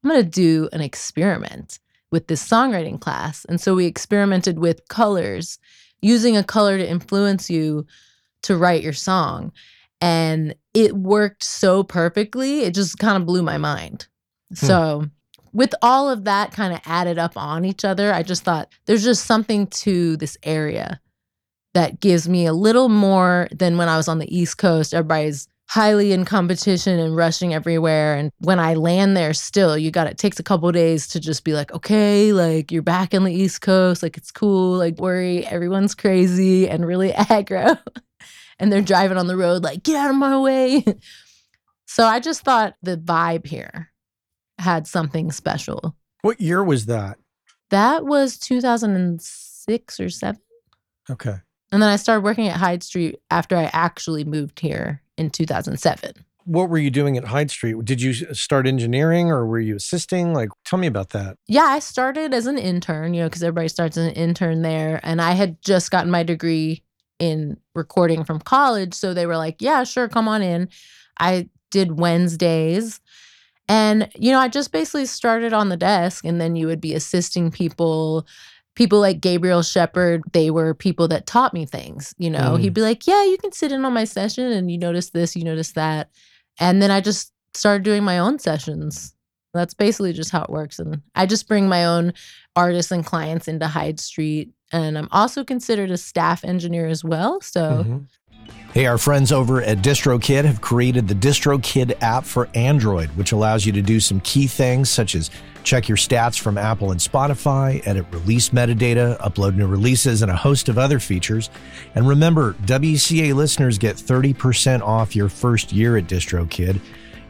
[0.02, 1.78] I'm going to do an experiment
[2.10, 3.44] with this songwriting class.
[3.46, 5.58] And so we experimented with colors,
[6.00, 7.86] using a color to influence you
[8.42, 9.52] to write your song.
[10.02, 14.08] And it worked so perfectly, it just kind of blew my mind.
[14.50, 14.66] Hmm.
[14.66, 15.04] So
[15.52, 19.04] with all of that kind of added up on each other, I just thought there's
[19.04, 21.00] just something to this area
[21.74, 24.92] that gives me a little more than when I was on the East Coast.
[24.92, 28.14] Everybody's highly in competition and rushing everywhere.
[28.14, 31.44] And when I land there, still, you got it takes a couple days to just
[31.44, 35.46] be like, okay, like you're back on the East Coast, like it's cool, like worry,
[35.46, 37.78] everyone's crazy and really aggro.
[38.58, 40.84] And they're driving on the road, like, get out of my way.
[41.86, 43.92] so I just thought the vibe here
[44.58, 45.96] had something special.
[46.22, 47.18] What year was that?
[47.70, 50.40] That was 2006 or 7.
[51.10, 51.36] Okay.
[51.72, 56.12] And then I started working at Hyde Street after I actually moved here in 2007.
[56.44, 57.82] What were you doing at Hyde Street?
[57.84, 60.34] Did you start engineering or were you assisting?
[60.34, 61.36] Like, tell me about that.
[61.46, 65.00] Yeah, I started as an intern, you know, because everybody starts as an intern there.
[65.02, 66.82] And I had just gotten my degree
[67.22, 68.94] in recording from college.
[68.94, 70.68] So they were like, yeah, sure, come on in.
[71.20, 73.00] I did Wednesdays
[73.68, 76.94] and, you know, I just basically started on the desk and then you would be
[76.94, 78.26] assisting people.
[78.74, 82.12] People like Gabriel Shepard, they were people that taught me things.
[82.18, 82.60] You know, mm.
[82.60, 85.36] he'd be like, Yeah, you can sit in on my session and you notice this,
[85.36, 86.10] you notice that.
[86.58, 89.14] And then I just started doing my own sessions.
[89.54, 90.78] That's basically just how it works.
[90.78, 92.14] And I just bring my own
[92.56, 94.50] artists and clients into Hyde Street.
[94.72, 97.40] And I'm also considered a staff engineer as well.
[97.40, 97.98] So mm-hmm.
[98.72, 103.66] Hey, our friends over at DistroKid have created the DistroKid app for Android, which allows
[103.66, 105.30] you to do some key things such as
[105.62, 110.36] check your stats from Apple and Spotify, edit release metadata, upload new releases, and a
[110.36, 111.50] host of other features.
[111.94, 116.80] And remember, WCA listeners get 30% off your first year at DistroKid.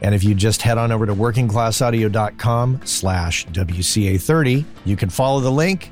[0.01, 5.51] And if you just head on over to workingclassaudio.com slash WCA30, you can follow the
[5.51, 5.92] link,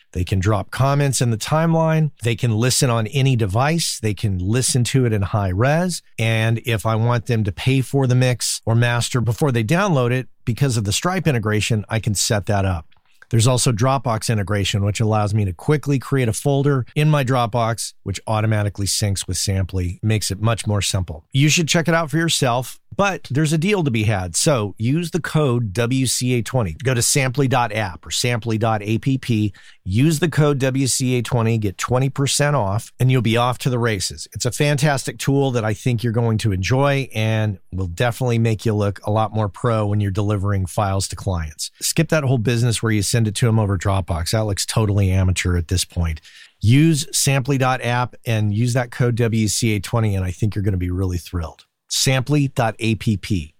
[0.11, 2.11] They can drop comments in the timeline.
[2.23, 3.99] They can listen on any device.
[3.99, 6.01] They can listen to it in high res.
[6.19, 10.11] And if I want them to pay for the mix or master before they download
[10.11, 12.90] it, because of the Stripe integration, I can set that up.
[13.31, 17.93] There's also Dropbox integration, which allows me to quickly create a folder in my Dropbox,
[18.03, 21.25] which automatically syncs with Samply, makes it much more simple.
[21.31, 22.79] You should check it out for yourself.
[22.95, 24.35] But there's a deal to be had.
[24.35, 26.83] So use the code WCA20.
[26.83, 29.41] Go to samply.app or samply.app.
[29.83, 34.27] Use the code WCA20, get 20% off, and you'll be off to the races.
[34.33, 38.65] It's a fantastic tool that I think you're going to enjoy and will definitely make
[38.65, 41.71] you look a lot more pro when you're delivering files to clients.
[41.81, 44.31] Skip that whole business where you send it to him over Dropbox.
[44.31, 46.21] That looks totally amateur at this point.
[46.59, 51.17] Use samply.app and use that code WCA20, and I think you're going to be really
[51.17, 52.73] thrilled samply.app.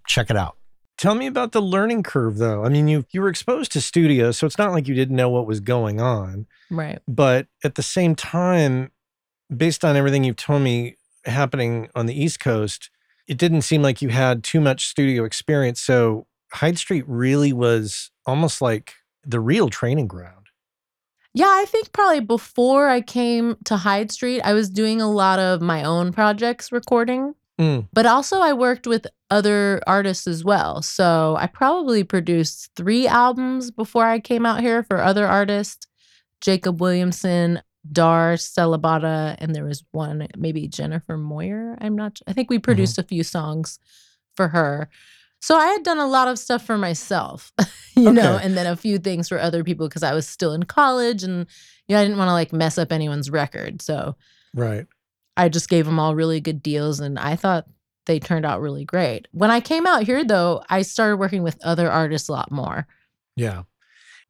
[0.08, 0.58] Check it out.
[0.98, 2.64] Tell me about the learning curve though.
[2.64, 5.30] I mean, you you were exposed to studio, so it's not like you didn't know
[5.30, 6.46] what was going on.
[6.70, 7.00] Right.
[7.08, 8.92] But at the same time,
[9.56, 12.90] based on everything you've told me happening on the East Coast,
[13.28, 15.82] it didn't seem like you had too much studio experience.
[15.82, 18.94] So Hyde Street really was almost like
[19.26, 20.48] the real training ground.
[21.34, 25.40] Yeah, I think probably before I came to Hyde Street, I was doing a lot
[25.40, 27.36] of my own projects recording.
[27.58, 27.88] Mm.
[27.94, 30.82] But also, I worked with other artists as well.
[30.82, 35.88] So I probably produced three albums before I came out here for other artists
[36.42, 41.78] Jacob Williamson, Dar Celibata, and there was one, maybe Jennifer Moyer.
[41.80, 42.64] I'm not, I think we mm-hmm.
[42.64, 43.06] produced mm-hmm.
[43.06, 43.80] a few songs
[44.36, 44.90] for her.
[45.42, 47.52] So I had done a lot of stuff for myself,
[47.96, 48.12] you okay.
[48.12, 51.24] know, and then a few things for other people because I was still in college
[51.24, 51.48] and,
[51.88, 53.82] you know, I didn't want to like mess up anyone's record.
[53.82, 54.16] So,
[54.54, 54.86] right.
[55.36, 57.66] I just gave them all really good deals and I thought
[58.06, 59.28] they turned out really great.
[59.32, 62.88] When I came out here though, I started working with other artists a lot more.
[63.36, 63.64] Yeah.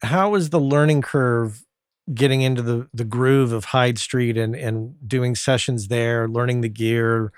[0.01, 1.65] How was the learning curve
[2.13, 6.69] getting into the the groove of Hyde Street and and doing sessions there, learning the
[6.69, 7.31] gear?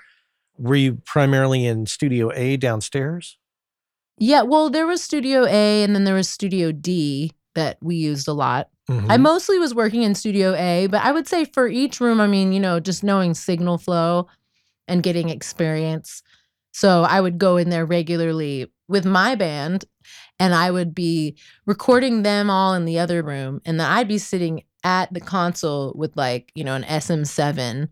[0.56, 3.36] Were you primarily in Studio A downstairs?
[4.18, 8.28] Yeah, well, there was Studio A and then there was Studio D that we used
[8.28, 8.68] a lot.
[8.88, 9.06] Mhm.
[9.08, 12.26] I mostly was working in Studio A, but I would say for each room, I
[12.26, 14.28] mean, you know, just knowing signal flow
[14.86, 16.22] and getting experience.
[16.72, 19.84] So I would go in there regularly with my band
[20.38, 21.36] and I would be
[21.66, 23.60] recording them all in the other room.
[23.64, 27.88] And then I'd be sitting at the console with like, you know, an SM7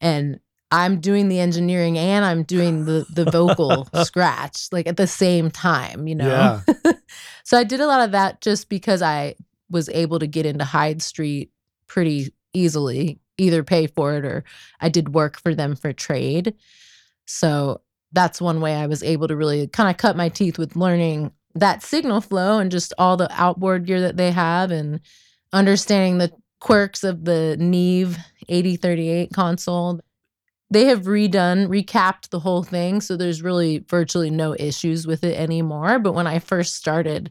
[0.00, 0.40] and
[0.72, 5.50] I'm doing the engineering and I'm doing the the vocal scratch like at the same
[5.50, 6.62] time, you know.
[6.66, 6.92] Yeah.
[7.44, 9.36] so I did a lot of that just because I
[9.70, 11.50] was able to get into Hyde Street
[11.86, 14.44] pretty easily, either pay for it or
[14.80, 16.54] I did work for them for trade.
[17.26, 20.74] So that's one way I was able to really kind of cut my teeth with
[20.74, 25.00] learning that signal flow and just all the outboard gear that they have and
[25.52, 28.16] understanding the quirks of the Neve
[28.48, 30.00] 8038 console.
[30.72, 33.02] They have redone, recapped the whole thing.
[33.02, 35.98] So there's really virtually no issues with it anymore.
[35.98, 37.30] But when I first started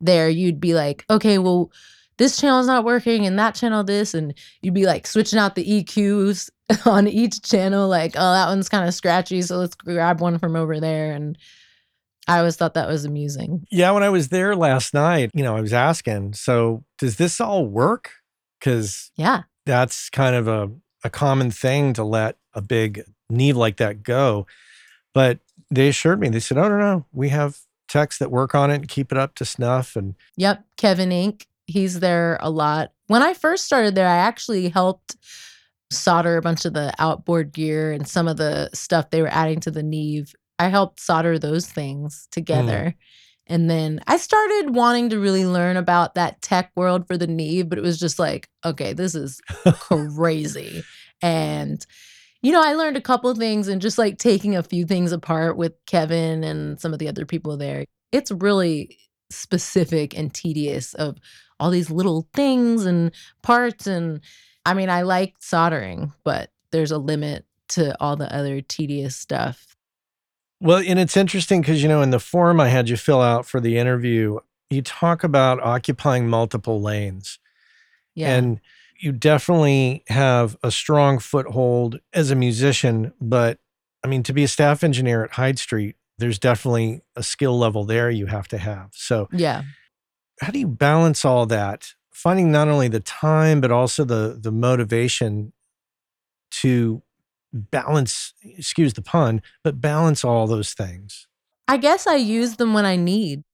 [0.00, 1.70] there, you'd be like, okay, well,
[2.18, 4.12] this channel's not working and that channel this.
[4.12, 6.50] And you'd be like switching out the EQs
[6.84, 9.40] on each channel, like, oh, that one's kind of scratchy.
[9.42, 11.12] So let's grab one from over there.
[11.12, 11.38] And
[12.26, 13.66] I always thought that was amusing.
[13.70, 17.40] Yeah, when I was there last night, you know, I was asking, so does this
[17.40, 18.10] all work?
[18.58, 19.42] Because Yeah.
[19.64, 20.70] that's kind of a,
[21.04, 24.46] a common thing to let a big Neve like that go.
[25.12, 25.40] But
[25.70, 28.76] they assured me, they said, oh, no, no, we have techs that work on it
[28.76, 29.96] and keep it up to snuff.
[29.96, 30.64] And Yep.
[30.76, 31.46] Kevin Inc.
[31.66, 32.92] He's there a lot.
[33.06, 35.16] When I first started there, I actually helped
[35.92, 39.60] solder a bunch of the outboard gear and some of the stuff they were adding
[39.60, 40.34] to the Neve.
[40.58, 42.40] I helped solder those things hmm.
[42.40, 42.94] together.
[43.46, 47.68] And then I started wanting to really learn about that tech world for the Neve,
[47.68, 50.84] but it was just like, okay, this is crazy.
[51.20, 51.84] And
[52.42, 55.56] you know, I learned a couple things and just like taking a few things apart
[55.56, 57.84] with Kevin and some of the other people there.
[58.12, 58.98] It's really
[59.30, 61.18] specific and tedious of
[61.58, 63.12] all these little things and
[63.42, 64.20] parts and
[64.66, 69.76] I mean, I like soldering, but there's a limit to all the other tedious stuff.
[70.60, 73.46] well, and it's interesting because, you know, in the form I had you fill out
[73.46, 74.38] for the interview,
[74.68, 77.38] you talk about occupying multiple lanes.
[78.14, 78.34] Yeah.
[78.34, 78.60] And
[79.00, 83.12] you definitely have a strong foothold as a musician.
[83.20, 83.58] But
[84.04, 87.84] I mean, to be a staff engineer at Hyde Street, there's definitely a skill level
[87.84, 88.90] there you have to have.
[88.92, 89.62] So, yeah.
[90.40, 91.94] how do you balance all that?
[92.12, 95.52] Finding not only the time, but also the the motivation
[96.50, 97.02] to
[97.52, 101.26] balance, excuse the pun, but balance all those things.
[101.66, 103.44] I guess I use them when I need.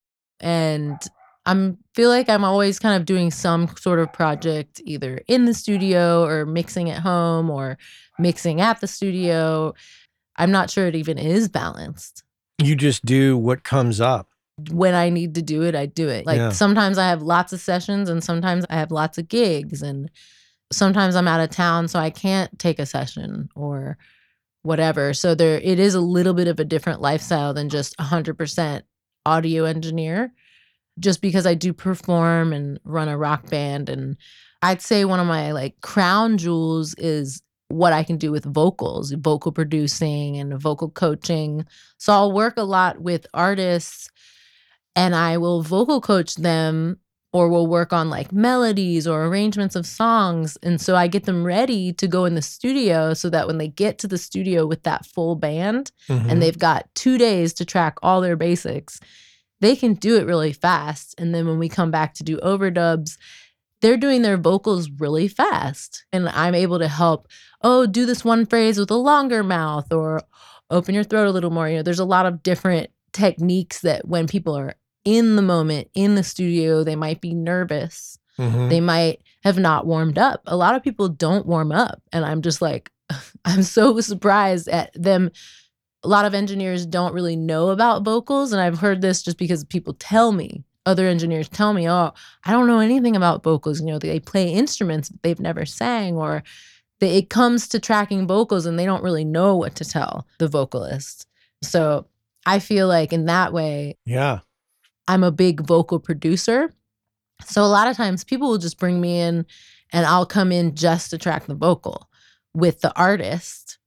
[0.40, 1.00] And
[1.46, 5.54] I'm feel like I'm always kind of doing some sort of project either in the
[5.54, 7.78] studio or mixing at home or
[8.18, 9.72] mixing at the studio.
[10.36, 12.24] I'm not sure it even is balanced.
[12.62, 14.28] You just do what comes up.
[14.70, 16.26] When I need to do it, I do it.
[16.26, 16.50] Like Yeah.
[16.50, 20.10] sometimes I have lots of sessions and sometimes I have lots of gigs and
[20.72, 23.98] sometimes I'm out of town so I can't take a session or
[24.62, 25.14] whatever.
[25.14, 28.82] So there it is a little bit of a different lifestyle than just 100%
[29.24, 30.32] audio engineer
[30.98, 34.16] just because I do perform and run a rock band and
[34.62, 39.12] I'd say one of my like crown jewels is what I can do with vocals,
[39.12, 41.66] vocal producing and vocal coaching.
[41.98, 44.08] So I'll work a lot with artists
[44.94, 46.98] and I will vocal coach them
[47.32, 50.56] or we'll work on like melodies or arrangements of songs.
[50.62, 53.68] And so I get them ready to go in the studio so that when they
[53.68, 56.30] get to the studio with that full band Mhm.
[56.30, 59.00] and they've got two days to track all their basics,
[59.60, 61.14] they can do it really fast.
[61.18, 63.16] And then when we come back to do overdubs,
[63.82, 66.04] they're doing their vocals really fast.
[66.12, 67.28] And I'm able to help,
[67.62, 70.22] oh, do this one phrase with a longer mouth or
[70.70, 71.68] open your throat a little more.
[71.68, 75.88] You know, there's a lot of different techniques that when people are in the moment,
[75.94, 78.18] in the studio, they might be nervous.
[78.38, 78.68] Mhm.
[78.68, 80.42] They might have not warmed up.
[80.46, 82.02] A lot of people don't warm up.
[82.12, 82.90] And I'm just like,
[83.44, 85.30] I'm so surprised at them.
[86.02, 88.52] A lot of engineers don't really know about vocals.
[88.52, 92.12] And I've heard this just because people tell me, other engineers tell me, oh,
[92.44, 93.80] I don't know anything about vocals.
[93.80, 96.44] You know, they play instruments but they've never sang, or
[97.00, 100.48] they, it comes to tracking vocals and they don't really know what to tell the
[100.48, 101.26] vocalist.
[101.62, 102.06] So
[102.46, 104.40] I feel like in that way, yeah.
[105.08, 106.72] I'm a big vocal producer.
[107.44, 109.46] So a lot of times people will just bring me in
[109.92, 112.08] and I'll come in just to track the vocal
[112.54, 113.78] with the artist.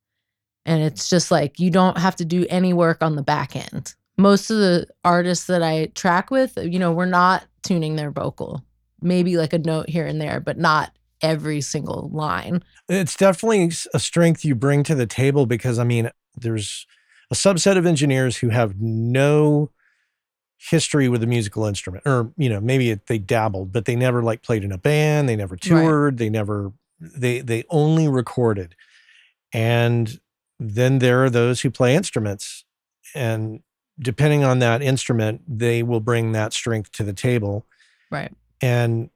[0.70, 3.96] And it's just like you don't have to do any work on the back end.
[4.18, 8.64] Most of the artists that I track with, you know, we're not tuning their vocal.
[9.02, 10.92] Maybe like a note here and there, but not
[11.24, 12.64] every single line.
[12.88, 16.86] It's definitely a strength you bring to the table because I mean, there's
[17.32, 19.72] a subset of engineers who have no
[20.58, 24.22] history with a musical instrument or you know maybe it, they dabbled but they never
[24.22, 26.18] like played in a band they never toured right.
[26.18, 28.76] they never they they only recorded
[29.54, 30.20] and
[30.60, 32.66] then there are those who play instruments.
[33.16, 33.62] And
[33.99, 37.66] depending on that instrument they will bring that strength to the table.
[38.12, 38.32] Right.
[38.62, 39.10] And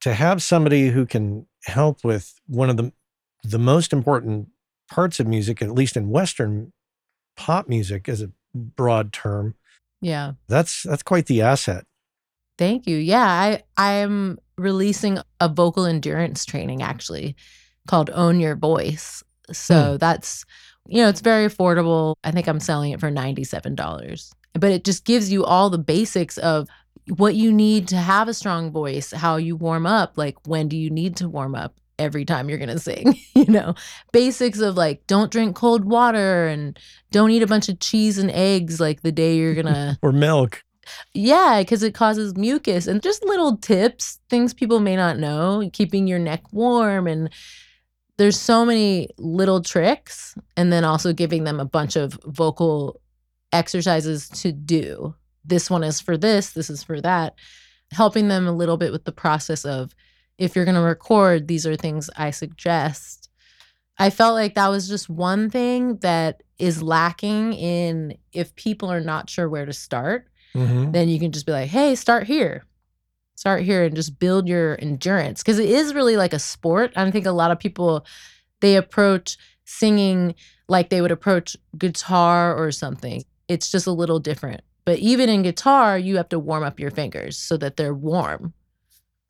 [0.00, 2.92] to have somebody who can help with one of the
[3.42, 4.48] the most important
[4.90, 6.72] parts of music at least in western
[7.36, 9.54] pop music as a broad term
[10.00, 10.32] yeah.
[10.48, 11.86] that's that's quite the asset.
[12.58, 12.96] Thank you.
[12.96, 17.36] Yeah i i'm releasing a vocal endurance training actually
[17.86, 19.22] called own your voice.
[19.52, 19.96] So hmm.
[19.98, 20.44] that's
[20.88, 22.16] you know it's very affordable.
[22.24, 26.38] I think i'm selling it for $97 but it just gives you all the basics
[26.38, 26.68] of
[27.16, 30.76] what you need to have a strong voice how you warm up like when do
[30.76, 33.14] you need to warm up every time you're gonna sing
[33.46, 33.74] you know?
[34.12, 36.78] Basics of like don't drink cold water and
[37.10, 40.62] don't eat a bunch of cheese and eggs like the day you're gonna or milk.
[41.12, 46.06] Yeah because it causes mucus and just little tips things people may not know keeping
[46.06, 47.30] your neck warm and
[48.16, 53.00] there's so many little tricks and then also giving them a bunch of vocal
[53.52, 57.34] exercises to do this one is for this this is for that
[57.92, 59.94] helping them a little bit with the process of
[60.38, 63.30] if you're going to record, these are things I suggest.
[63.98, 69.00] I felt like that was just one thing that is lacking in if people are
[69.00, 70.90] not sure where to start, mm-hmm.
[70.90, 72.64] then you can just be like, hey, start here.
[73.44, 75.42] Start here and just build your endurance.
[75.42, 76.94] Cause it is really like a sport.
[76.96, 78.06] I think a lot of people
[78.62, 79.36] they approach
[79.66, 80.34] singing
[80.66, 83.22] like they would approach guitar or something.
[83.46, 84.62] It's just a little different.
[84.86, 88.54] But even in guitar, you have to warm up your fingers so that they're warm.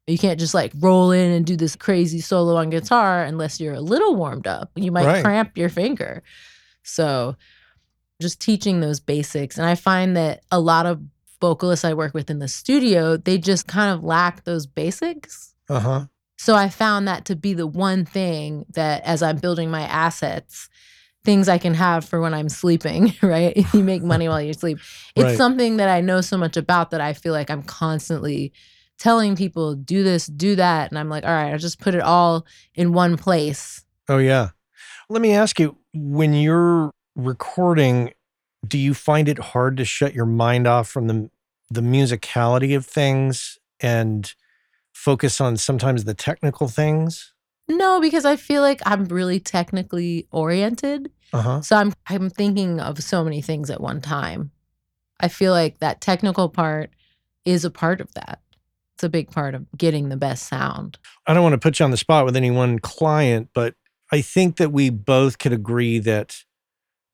[0.06, 3.74] You can't just like roll in and do this crazy solo on guitar unless you're
[3.74, 4.70] a little warmed up.
[4.76, 5.24] You might right.
[5.24, 6.22] cramp your finger.
[6.84, 7.34] So
[8.20, 9.58] just teaching those basics.
[9.58, 11.02] And I find that a lot of
[11.44, 15.54] vocalists I work with in the studio, they just kind of lack those basics.
[15.68, 16.06] Uh-huh.
[16.38, 20.70] So I found that to be the one thing that as I'm building my assets,
[21.22, 23.54] things I can have for when I'm sleeping, right?
[23.74, 24.78] you make money while you sleep.
[25.14, 25.36] It's right.
[25.36, 28.54] something that I know so much about that I feel like I'm constantly
[28.98, 30.90] telling people do this, do that.
[30.90, 33.84] And I'm like, all right, I'll just put it all in one place.
[34.08, 34.50] Oh, yeah.
[35.10, 38.14] Let me ask you when you're recording,
[38.66, 41.30] do you find it hard to shut your mind off from the,
[41.70, 44.34] the musicality of things and
[44.92, 47.32] focus on sometimes the technical things?
[47.68, 51.10] No, because I feel like I'm really technically oriented.
[51.32, 51.62] Uh-huh.
[51.62, 54.50] So I'm I'm thinking of so many things at one time.
[55.20, 56.90] I feel like that technical part
[57.44, 58.40] is a part of that
[58.94, 60.98] it's a big part of getting the best sound.
[61.26, 63.74] I don't want to put you on the spot with any one client, but
[64.12, 66.44] I think that we both could agree that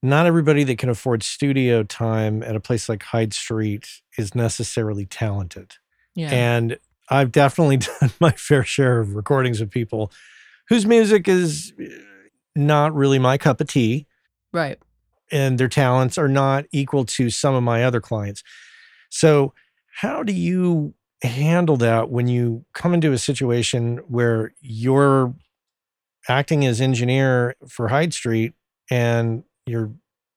[0.01, 3.87] not everybody that can afford studio time at a place like Hyde Street
[4.17, 5.73] is necessarily talented.
[6.15, 6.31] Yeah.
[6.31, 6.77] And
[7.09, 10.11] I've definitely done my fair share of recordings of people
[10.69, 11.87] whose music is eh,
[12.55, 14.07] not really my cup of tea.
[14.51, 14.79] Right.
[15.31, 18.43] And their talents are not equal to some of my other clients.
[19.09, 19.53] So,
[19.93, 25.35] how do you handle that when you come into a situation where you're
[26.27, 28.53] acting as engineer for Hyde Street
[28.89, 29.91] and you're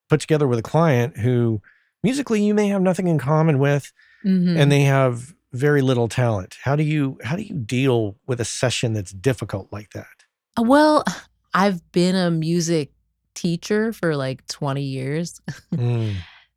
[0.08, 1.60] put together with a client who
[2.02, 3.92] musically you may have nothing in common with
[4.24, 4.56] mm-hmm.
[4.56, 6.56] and they have very little talent.
[6.62, 10.24] How do you how do you deal with a session that's difficult like that?
[10.58, 11.04] Uh, well,
[11.54, 12.92] I've been a music
[13.34, 15.40] teacher for like 20 years.
[15.72, 16.14] Mm.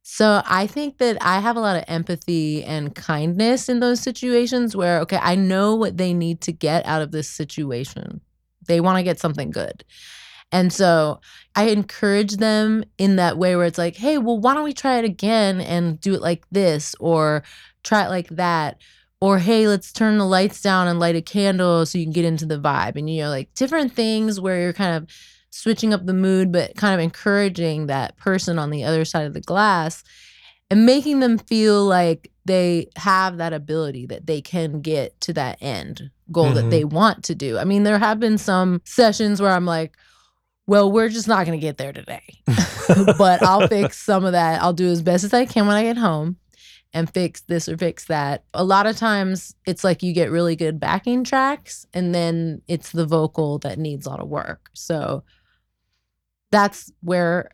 [0.10, 4.74] So I think that I have a lot of empathy and kindness in those situations
[4.74, 8.22] where, okay, I know what they need to get out of this situation.
[8.68, 9.84] They want to get something good.
[10.52, 11.20] And so
[11.56, 14.98] I encourage them in that way where it's like, hey, well, why don't we try
[14.98, 17.44] it again and do it like this or
[17.84, 18.80] try it like that?
[19.20, 22.26] Or hey, let's turn the lights down and light a candle so you can get
[22.26, 22.96] into the vibe.
[22.96, 25.10] And you know, like different things where you're kind of
[25.50, 29.34] switching up the mood, but kind of encouraging that person on the other side of
[29.34, 30.04] the glass
[30.70, 35.58] and making them feel like they have that ability that they can get to that
[35.62, 36.56] end goal mm-hmm.
[36.56, 37.58] that they want to do.
[37.58, 39.98] I mean, there have been some sessions where I'm like,
[40.68, 42.24] well, we're just not going to get there today.
[43.18, 44.62] but I'll fix some of that.
[44.62, 46.38] I'll do as best as I can when I get home
[46.94, 48.44] and fix this or fix that.
[48.54, 52.92] A lot of times it's like you get really good backing tracks and then it's
[52.92, 54.70] the vocal that needs a lot of work.
[54.74, 55.24] So
[56.52, 57.50] that's where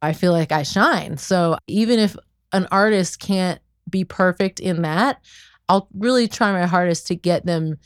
[0.00, 1.18] I feel like I shine.
[1.18, 2.16] So even if
[2.52, 5.20] an artist can't be perfect in that,
[5.68, 7.78] I'll really try my hardest to get them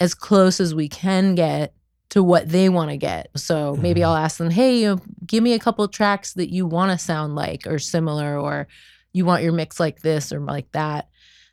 [0.00, 1.74] as close as we can get
[2.10, 3.28] to what they want to get.
[3.36, 4.04] So maybe Mhm.
[4.06, 7.04] I'll ask them, "Hey, you know, give me a couple tracks that you want to
[7.04, 8.68] sound like or similar or
[9.12, 11.08] you want your mix like this or like that."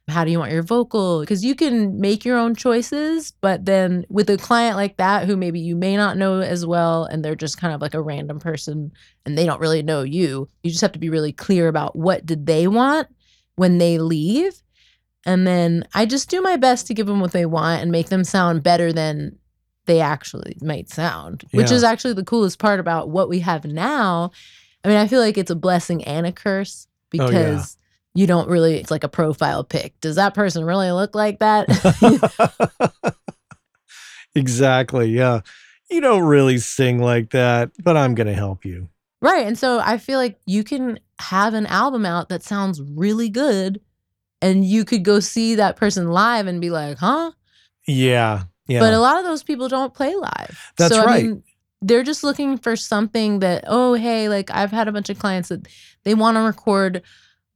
[0.09, 1.21] How do you want your vocal?
[1.21, 5.37] Because you can make your own choices, but then with a client like that, who
[5.37, 8.37] maybe you may not know as well, and they're just kind of like a random
[8.37, 8.91] person
[9.25, 12.25] and they don't really know you, you just have to be really clear about what
[12.25, 13.07] did they want
[13.55, 14.61] when they leave.
[15.25, 18.09] And then I just do my best to give them what they want and make
[18.09, 19.37] them sound better than
[19.85, 21.75] they actually might sound, which Yeah.
[21.77, 24.31] is actually the coolest part about what we have now.
[24.83, 26.87] I mean, I feel like it's a blessing and a curse
[27.19, 27.25] Oh, yeah.
[27.27, 27.77] because
[28.15, 29.99] you don't really, it's like a profile pic.
[30.01, 31.67] Does that person really look like that?
[34.35, 35.09] exactly.
[35.09, 35.41] Yeah.
[35.89, 38.89] You don't really sing like that, but I'm going to help you.
[39.21, 39.45] right.
[39.45, 43.79] And so I feel like you can have an album out that sounds really good
[44.41, 47.31] and you could go see that person live and be like, huh?
[47.87, 48.43] Yeah.
[48.67, 48.79] Yeah.
[48.79, 50.71] But a lot of those people don't play live.
[50.77, 51.23] That's so, I right.
[51.25, 51.43] mean,
[51.81, 55.49] they're just looking for something that, oh, hey, like I've had a bunch of clients
[55.49, 55.67] that
[56.03, 57.01] they want to record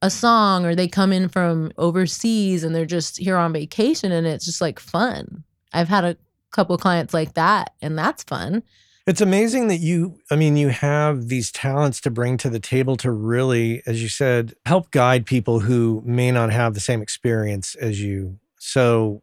[0.02, 4.26] a song or they come in from overseas and they're just here on vacation and
[4.26, 5.44] it's just like fun.
[5.72, 6.16] I've had a
[6.50, 8.62] couple clients like that and that's fun.
[9.06, 12.96] It's amazing that you, I mean, you have these talents to bring to the table
[12.98, 17.74] to really, as you said, help guide people who may not have the same experience
[17.74, 18.38] as you.
[18.58, 19.22] So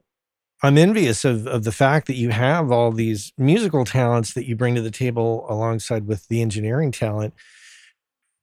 [0.64, 4.56] I'm envious of, of the fact that you have all these musical talents that you
[4.56, 7.34] bring to the table alongside with the engineering talent.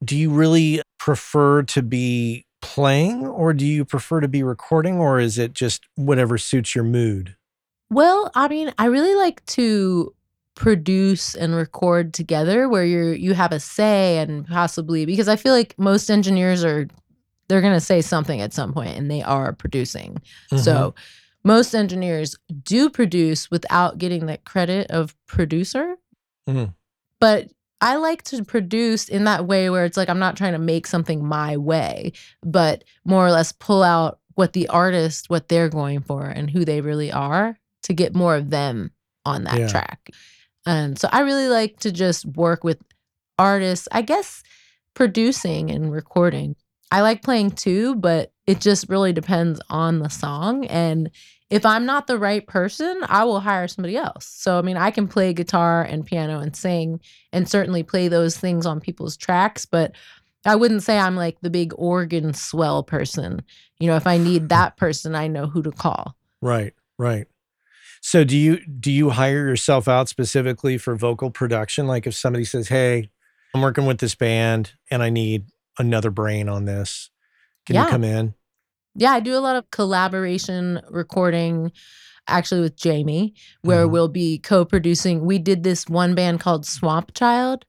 [0.04, 5.18] Do you really prefer to be playing or do you prefer to be recording or
[5.18, 7.36] is it just whatever suits your mood?
[7.90, 10.14] Well, I mean, I really like to
[10.54, 15.54] produce and record together where you're you have a say and possibly because I feel
[15.54, 16.88] like most engineers are
[17.48, 20.14] they're going to say something at some point and they are producing.
[20.50, 20.58] Mm-hmm.
[20.58, 20.94] So
[21.44, 25.96] most engineers do produce without getting the credit of producer.
[26.48, 26.74] Mhm.
[27.20, 30.58] But I like to produce in that way where it's like I'm not trying to
[30.58, 32.12] make something my way,
[32.42, 36.64] but more or less pull out what the artist, what they're going for and who
[36.64, 38.92] they really are to get more of them
[39.24, 39.68] on that Yeah.
[39.68, 40.10] track.
[40.64, 42.78] And so I really like to just work with
[43.38, 44.42] artists, I guess
[44.94, 46.54] producing and recording.
[46.92, 50.66] I like playing too, but it just really depends on the song.
[50.66, 51.10] And
[51.52, 54.24] if I'm not the right person, I will hire somebody else.
[54.24, 56.98] So, I mean, I can play guitar and piano and sing
[57.30, 59.92] and certainly play those things on people's tracks, but
[60.46, 63.42] I wouldn't say I'm like the big organ swell person.
[63.78, 66.16] You know, if I need that person, I know who to call.
[66.40, 67.26] Right, right.
[68.00, 71.86] So do you do you hire yourself out specifically for vocal production?
[71.86, 73.10] Like if somebody says, "Hey,
[73.54, 75.44] I'm working with this band and I need
[75.78, 77.10] another brain on this,"
[77.66, 78.34] can you come in?
[78.94, 81.72] Yeah, I do a lot of collaboration recording
[82.28, 83.90] actually with Jamie, where Mhm.
[83.92, 85.24] we'll be co producing.
[85.26, 87.66] We did this one band called Swamp Child.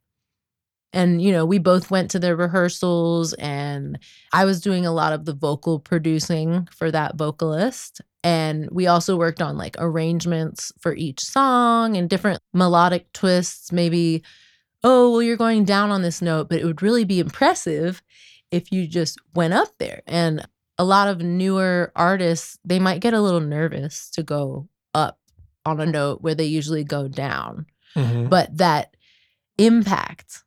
[0.94, 3.98] And, you know, we both went to their rehearsals, and
[4.32, 8.02] I was doing a lot of the vocal producing for that vocalist.
[8.24, 13.72] And we also worked on like arrangements for each song and different melodic twists.
[13.72, 14.24] Maybe,
[14.84, 18.02] oh, well, you're going down on this note, but it would really be impressive
[18.52, 20.02] if you just went up there.
[20.08, 20.48] And
[20.78, 25.20] a lot of newer artists, they might get a little nervous to go up
[25.66, 27.66] on a note where they usually go down.
[27.96, 28.30] Mhm.
[28.30, 28.96] But that
[29.58, 30.44] impact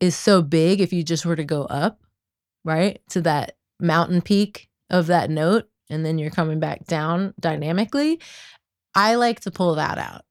[0.00, 2.00] is so big if you just were to go up,
[2.64, 3.00] right?
[3.10, 8.20] To that mountain peak of that note, and then you're coming back down dynamically.
[8.94, 10.22] I like to pull that out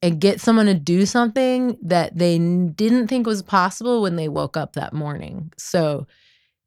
[0.00, 4.56] and get someone to do something that they didn't think was possible when they woke
[4.56, 5.52] up that morning.
[5.58, 6.06] So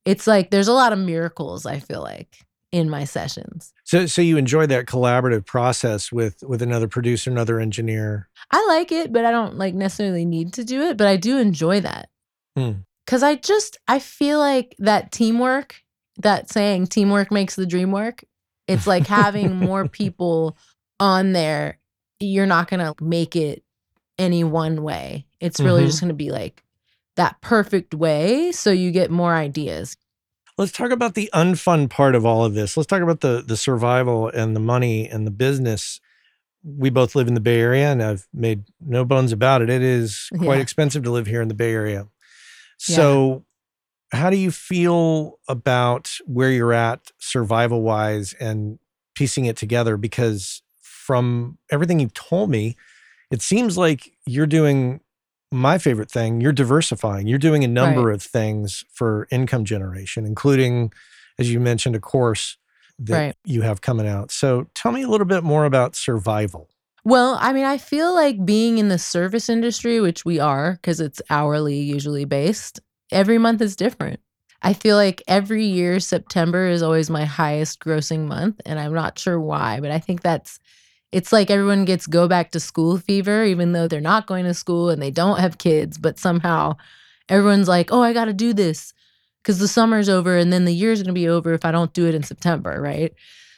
[0.06, 3.74] it's like there's a lot of miracles, I feel like, in my sessions.
[3.84, 8.30] So so you enjoy that collaborative process with with another producer, another engineer.
[8.52, 11.38] I like it, but I don't like necessarily need to do it, but I do
[11.38, 12.10] enjoy that.
[12.58, 12.72] Hmm.
[13.08, 15.82] Cuz I just I feel like that teamwork,
[16.18, 18.24] that saying teamwork makes the dream work.
[18.68, 20.56] It's like having more people
[21.00, 21.80] on there.
[22.20, 23.64] You're not going to make it
[24.20, 25.26] any one way.
[25.39, 25.88] It's really Mhm.
[25.88, 26.62] just going to be like
[27.20, 29.97] that perfect way so you get more ideas.
[30.57, 32.76] Let's talk about the unfun part of all of this.
[32.78, 35.99] Let's talk about the the survival and the money and the business.
[36.63, 39.70] We both live in the Bay Area and I've made no bones about it.
[39.70, 40.61] It is quite Yeah.
[40.61, 42.07] expensive to live here in the Bay Area.
[42.78, 43.45] So
[44.11, 48.80] how do you feel about where you're at survival wise and
[49.15, 52.76] piecing it together because from everything you've told me
[53.32, 55.01] it seems like you're doing
[55.52, 57.28] my favorite thing, you're diversifying.
[57.28, 60.91] You're doing a number of things for income generation, including,
[61.38, 62.58] as you mentioned, a course
[63.00, 63.36] that Right.
[63.45, 64.32] you have coming out.
[64.32, 66.70] So tell me a little bit more about survival.
[67.06, 71.00] Well, I mean, I feel like being in the service industry, which we are because
[71.00, 72.82] it's hourly usually based,
[73.12, 74.20] every month is different.
[74.62, 78.60] I feel like every year, September is always my highest grossing month.
[78.66, 80.60] And I'm not sure why, but I think that's
[81.12, 84.53] it's like everyone gets go back to school fever, even though they're not going to
[84.53, 86.76] school and they don't have kids, but somehow
[87.28, 88.93] everyone's like, oh, I got to do this
[89.41, 91.93] because the summer's over and then the year's going to be over if I don't
[91.93, 93.14] do it in September, right?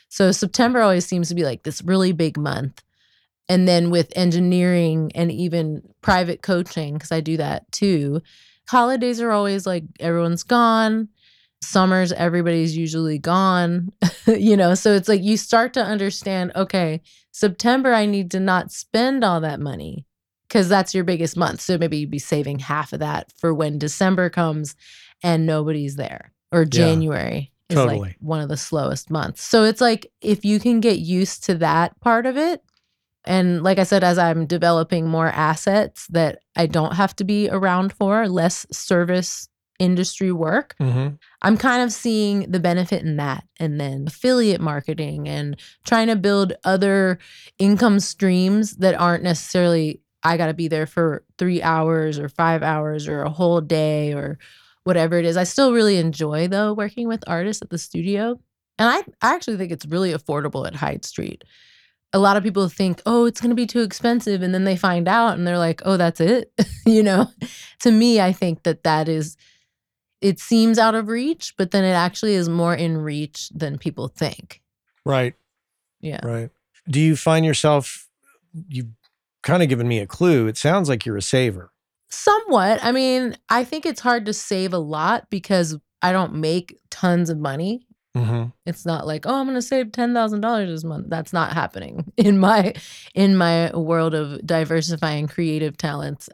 [0.10, 2.84] So September always seems to be like this really big month.
[3.49, 8.22] And then with engineering and even private coaching, because I do that too,
[8.70, 11.10] holidays are always like everyone's gone.
[11.64, 13.91] Summers, everybody's usually gone,
[14.28, 14.74] you know?
[14.74, 17.02] So it's like you start to understand okay,
[17.32, 20.06] September, I need to not spend all that money
[20.48, 21.62] because that's your biggest month.
[21.62, 24.76] So maybe you'd be saving half of that for when December comes
[25.24, 27.52] and nobody's there or January.
[27.70, 28.00] Is Totally.
[28.00, 29.42] like one of the slowest months.
[29.42, 32.62] So it's like if you can get used to that part of it,
[33.24, 37.50] and like I said, as I'm developing more assets that I don't have to be
[37.50, 39.48] around for, less service
[39.82, 41.16] industry work, Mm-hmm.
[41.42, 43.44] I'm kind of seeing the benefit in that.
[43.60, 47.20] And then affiliate marketing and trying to build other
[47.58, 52.64] income streams that aren't necessarily, I got to be there for three hours or five
[52.64, 54.38] hours or a whole day or
[54.84, 55.38] whatever it is.
[55.38, 58.40] I still really enjoy, though, working with artists at the studio.
[58.80, 61.44] And I, I actually think it's really affordable at Hyde Street.
[62.14, 64.42] A lot of people think, oh, it's going to be too expensive.
[64.42, 66.52] And then they find out and they're like, oh, that's it.
[66.86, 67.28] you know,
[67.80, 69.38] to me, I think that that is
[70.22, 74.08] it seems out of reach, but then it actually is more in reach than people
[74.08, 74.62] think.
[75.06, 75.34] Right.
[76.00, 76.26] Yeah.
[76.26, 76.50] Right.
[76.88, 78.08] Do you find yourself,
[78.70, 78.88] you've
[79.44, 80.48] kind of given me a clue.
[80.48, 81.72] It sounds like you're a saver.
[82.10, 82.84] Somewhat.
[82.84, 87.30] I mean, I think it's hard to save a lot because I don't make tons
[87.30, 87.88] of money.
[88.16, 88.50] Mm-hmm.
[88.66, 91.08] It's not like, oh, I'm going to save $10,000 this month.
[91.10, 92.74] That's not happening in my
[93.16, 96.30] in my world of diversifying creative talents.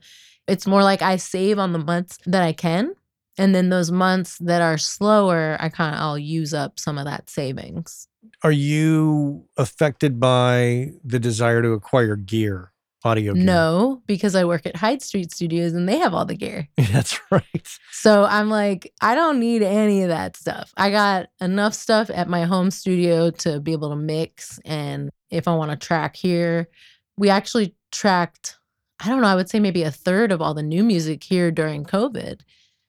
[0.47, 2.95] It's more like I save on the months that I can,
[3.37, 7.05] and then those months that are slower, I kind of I'll use up some of
[7.05, 8.07] that savings.
[8.43, 12.71] Are you affected by the desire to acquire gear,
[13.03, 13.43] audio gear?
[13.43, 16.67] No, because I work at Hyde Street Studios and they have all the gear.
[16.77, 17.79] That's right.
[17.91, 20.73] So I'm like, I don't need any of that stuff.
[20.77, 24.59] I got enough stuff at my home studio to be able to mix.
[24.65, 26.69] And if I want to track here,
[27.17, 28.57] we actually tracked,
[28.99, 31.51] I don't know, I would say maybe a third of all the new music here
[31.51, 32.41] during COVID.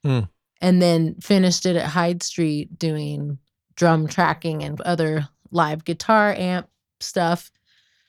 [0.04, 0.20] Hmm.
[0.60, 3.38] And then finished it at Hyde Street doing
[3.76, 6.68] drum tracking and other live guitar amp
[7.00, 7.50] stuff.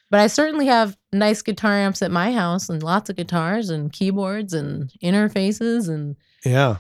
[0.10, 3.94] But I certainly have nice guitar amps at my house and lots of guitars and
[3.94, 6.78] keyboards and interfaces and Yeah.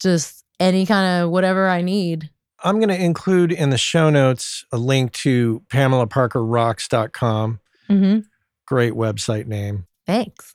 [0.00, 2.30] just any kind of whatever I need.
[2.62, 7.60] I'm going to include in the show notes a link to PamelaParkerRocks.com.
[7.88, 8.18] Mm-hmm.
[8.66, 9.86] Great website name.
[10.06, 10.54] Thanks.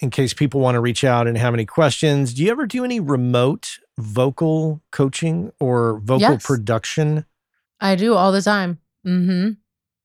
[0.00, 2.84] In case people want to reach out and have any questions, do you ever do
[2.84, 6.46] any remote vocal coaching or vocal Yes.
[6.46, 7.24] production?
[7.80, 8.78] I do all the time.
[9.06, 9.50] Mm-hmm.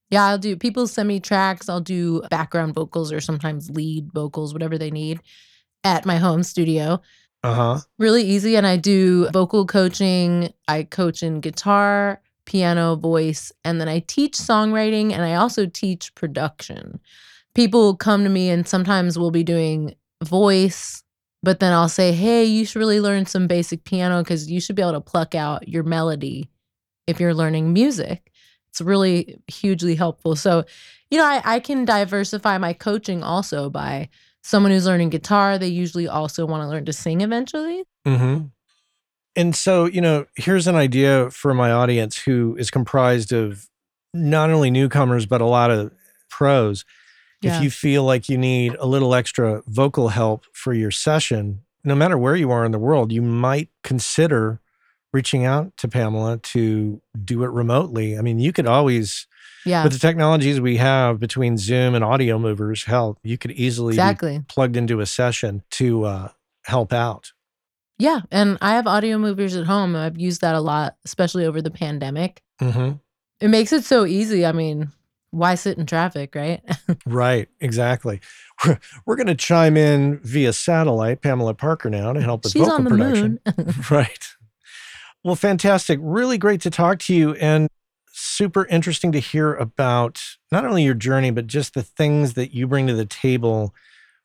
[0.10, 0.56] Yeah, I'll do.
[0.56, 1.68] People send me tracks.
[1.70, 5.20] I'll do background vocals or sometimes lead vocals, whatever they need,
[5.84, 7.02] at my home studio.
[7.44, 7.80] Uh huh.
[8.00, 8.56] Really easy.
[8.56, 10.54] And I do vocal coaching.
[10.68, 16.16] I coach in guitar, piano, voice, and then I teach songwriting and I also teach
[16.16, 17.00] production.
[17.54, 21.04] People come to me and sometimes we'll be doing voice,
[21.44, 24.76] but then I'll say, hey, you should really learn some basic piano because you should
[24.76, 26.50] be able to pluck out your melody
[27.06, 28.32] if you're learning music.
[28.70, 30.36] It's really hugely helpful.
[30.36, 30.66] So,
[31.10, 34.10] you know, I, I can diversify my coaching also by
[34.44, 35.58] someone who's learning guitar.
[35.58, 37.84] They usually also want to learn to sing eventually.
[38.06, 38.48] Mm-hmm.
[39.36, 43.68] And so, you know, here's an idea for my audience who is comprised of
[44.14, 45.92] not only newcomers, but a lot of
[46.30, 46.86] pros.
[47.42, 47.58] Yeah.
[47.58, 51.96] If you feel like you need a little extra vocal help for your session, no
[51.96, 54.60] matter where you are in the world, you might consider
[55.14, 58.18] reaching out to Pamela to do it remotely.
[58.18, 59.28] I mean, you could always,
[59.66, 63.98] Yeah, with the technologies we have between Zoom and Audiomovers, hell, you could easily be
[63.98, 64.44] exactly.
[64.48, 66.30] plugged into a session to uh,
[66.66, 67.32] help out.
[68.00, 68.22] Yeah.
[68.32, 69.96] And I have Audiomovers at home.
[69.96, 72.42] I've used that a lot, especially over the pandemic.
[72.60, 72.94] hmm
[73.40, 74.46] It makes it so easy.
[74.46, 74.92] I mean,
[75.32, 76.62] why sit in traffic, right?
[77.06, 78.22] Right, exactly.
[78.66, 82.62] We're, we're going to chime in via satellite, Pamela Parker now to help with She's
[82.62, 83.40] vocal on the production.
[83.46, 83.74] moon.
[83.92, 84.28] right.
[85.24, 86.00] Well, fantastic.
[86.02, 87.68] Really great to talk to you and
[88.12, 90.22] super interesting to hear about
[90.52, 93.74] not only your journey, but just the things that you bring to the table,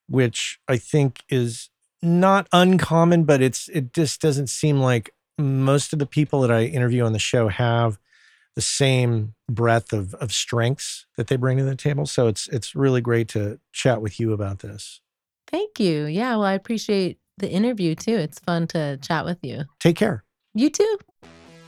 [0.09, 1.69] which I think is
[2.03, 6.65] not uncommon, but it's it just doesn't seem like most of the people that I
[6.65, 7.99] interview on the show have
[8.55, 12.07] the same breadth of of strengths that they bring to the table.
[12.07, 15.01] So it's it's really great to chat with you about this.
[15.49, 16.07] Thank you.
[16.07, 18.15] Yeah, well, I appreciate the interview too.
[18.15, 19.65] It's fun to chat with you.
[19.81, 20.25] Take care.
[20.55, 20.99] You too.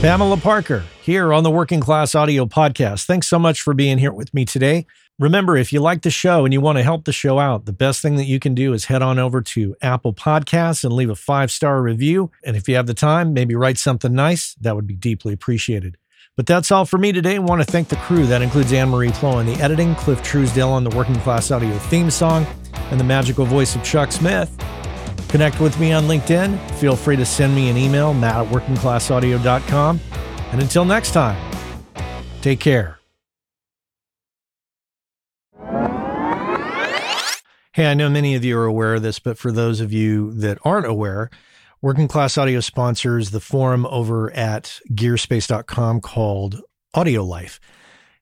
[0.00, 3.04] Pamela Parker here on the Working Class Audio Podcast.
[3.04, 4.86] Thanks so much for being here with me today.
[5.18, 7.72] Remember, if you like the show and you want to help the show out, the
[7.74, 11.10] best thing that you can do is head on over to Apple Podcasts and leave
[11.10, 12.30] a five star review.
[12.42, 14.54] And if you have the time, maybe write something nice.
[14.54, 15.98] That would be deeply appreciated.
[16.34, 17.36] But that's all for me today.
[17.36, 18.24] I want to thank the crew.
[18.24, 21.76] That includes Anne Marie Flo on the editing, Cliff Truesdale on the Working Class Audio
[21.76, 22.46] theme song,
[22.90, 24.50] and the magical voice of Chuck Smith.
[25.30, 26.58] Connect with me on LinkedIn.
[26.72, 30.00] Feel free to send me an email, matt at workingclassaudio.com.
[30.52, 31.38] And until next time,
[32.42, 32.98] take care.
[37.72, 40.32] Hey, I know many of you are aware of this, but for those of you
[40.34, 41.30] that aren't aware,
[41.80, 46.60] Working Class Audio sponsors the forum over at gearspace.com called
[46.92, 47.60] Audio Life.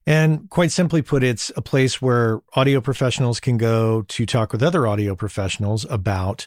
[0.07, 4.63] And quite simply put, it's a place where audio professionals can go to talk with
[4.63, 6.47] other audio professionals about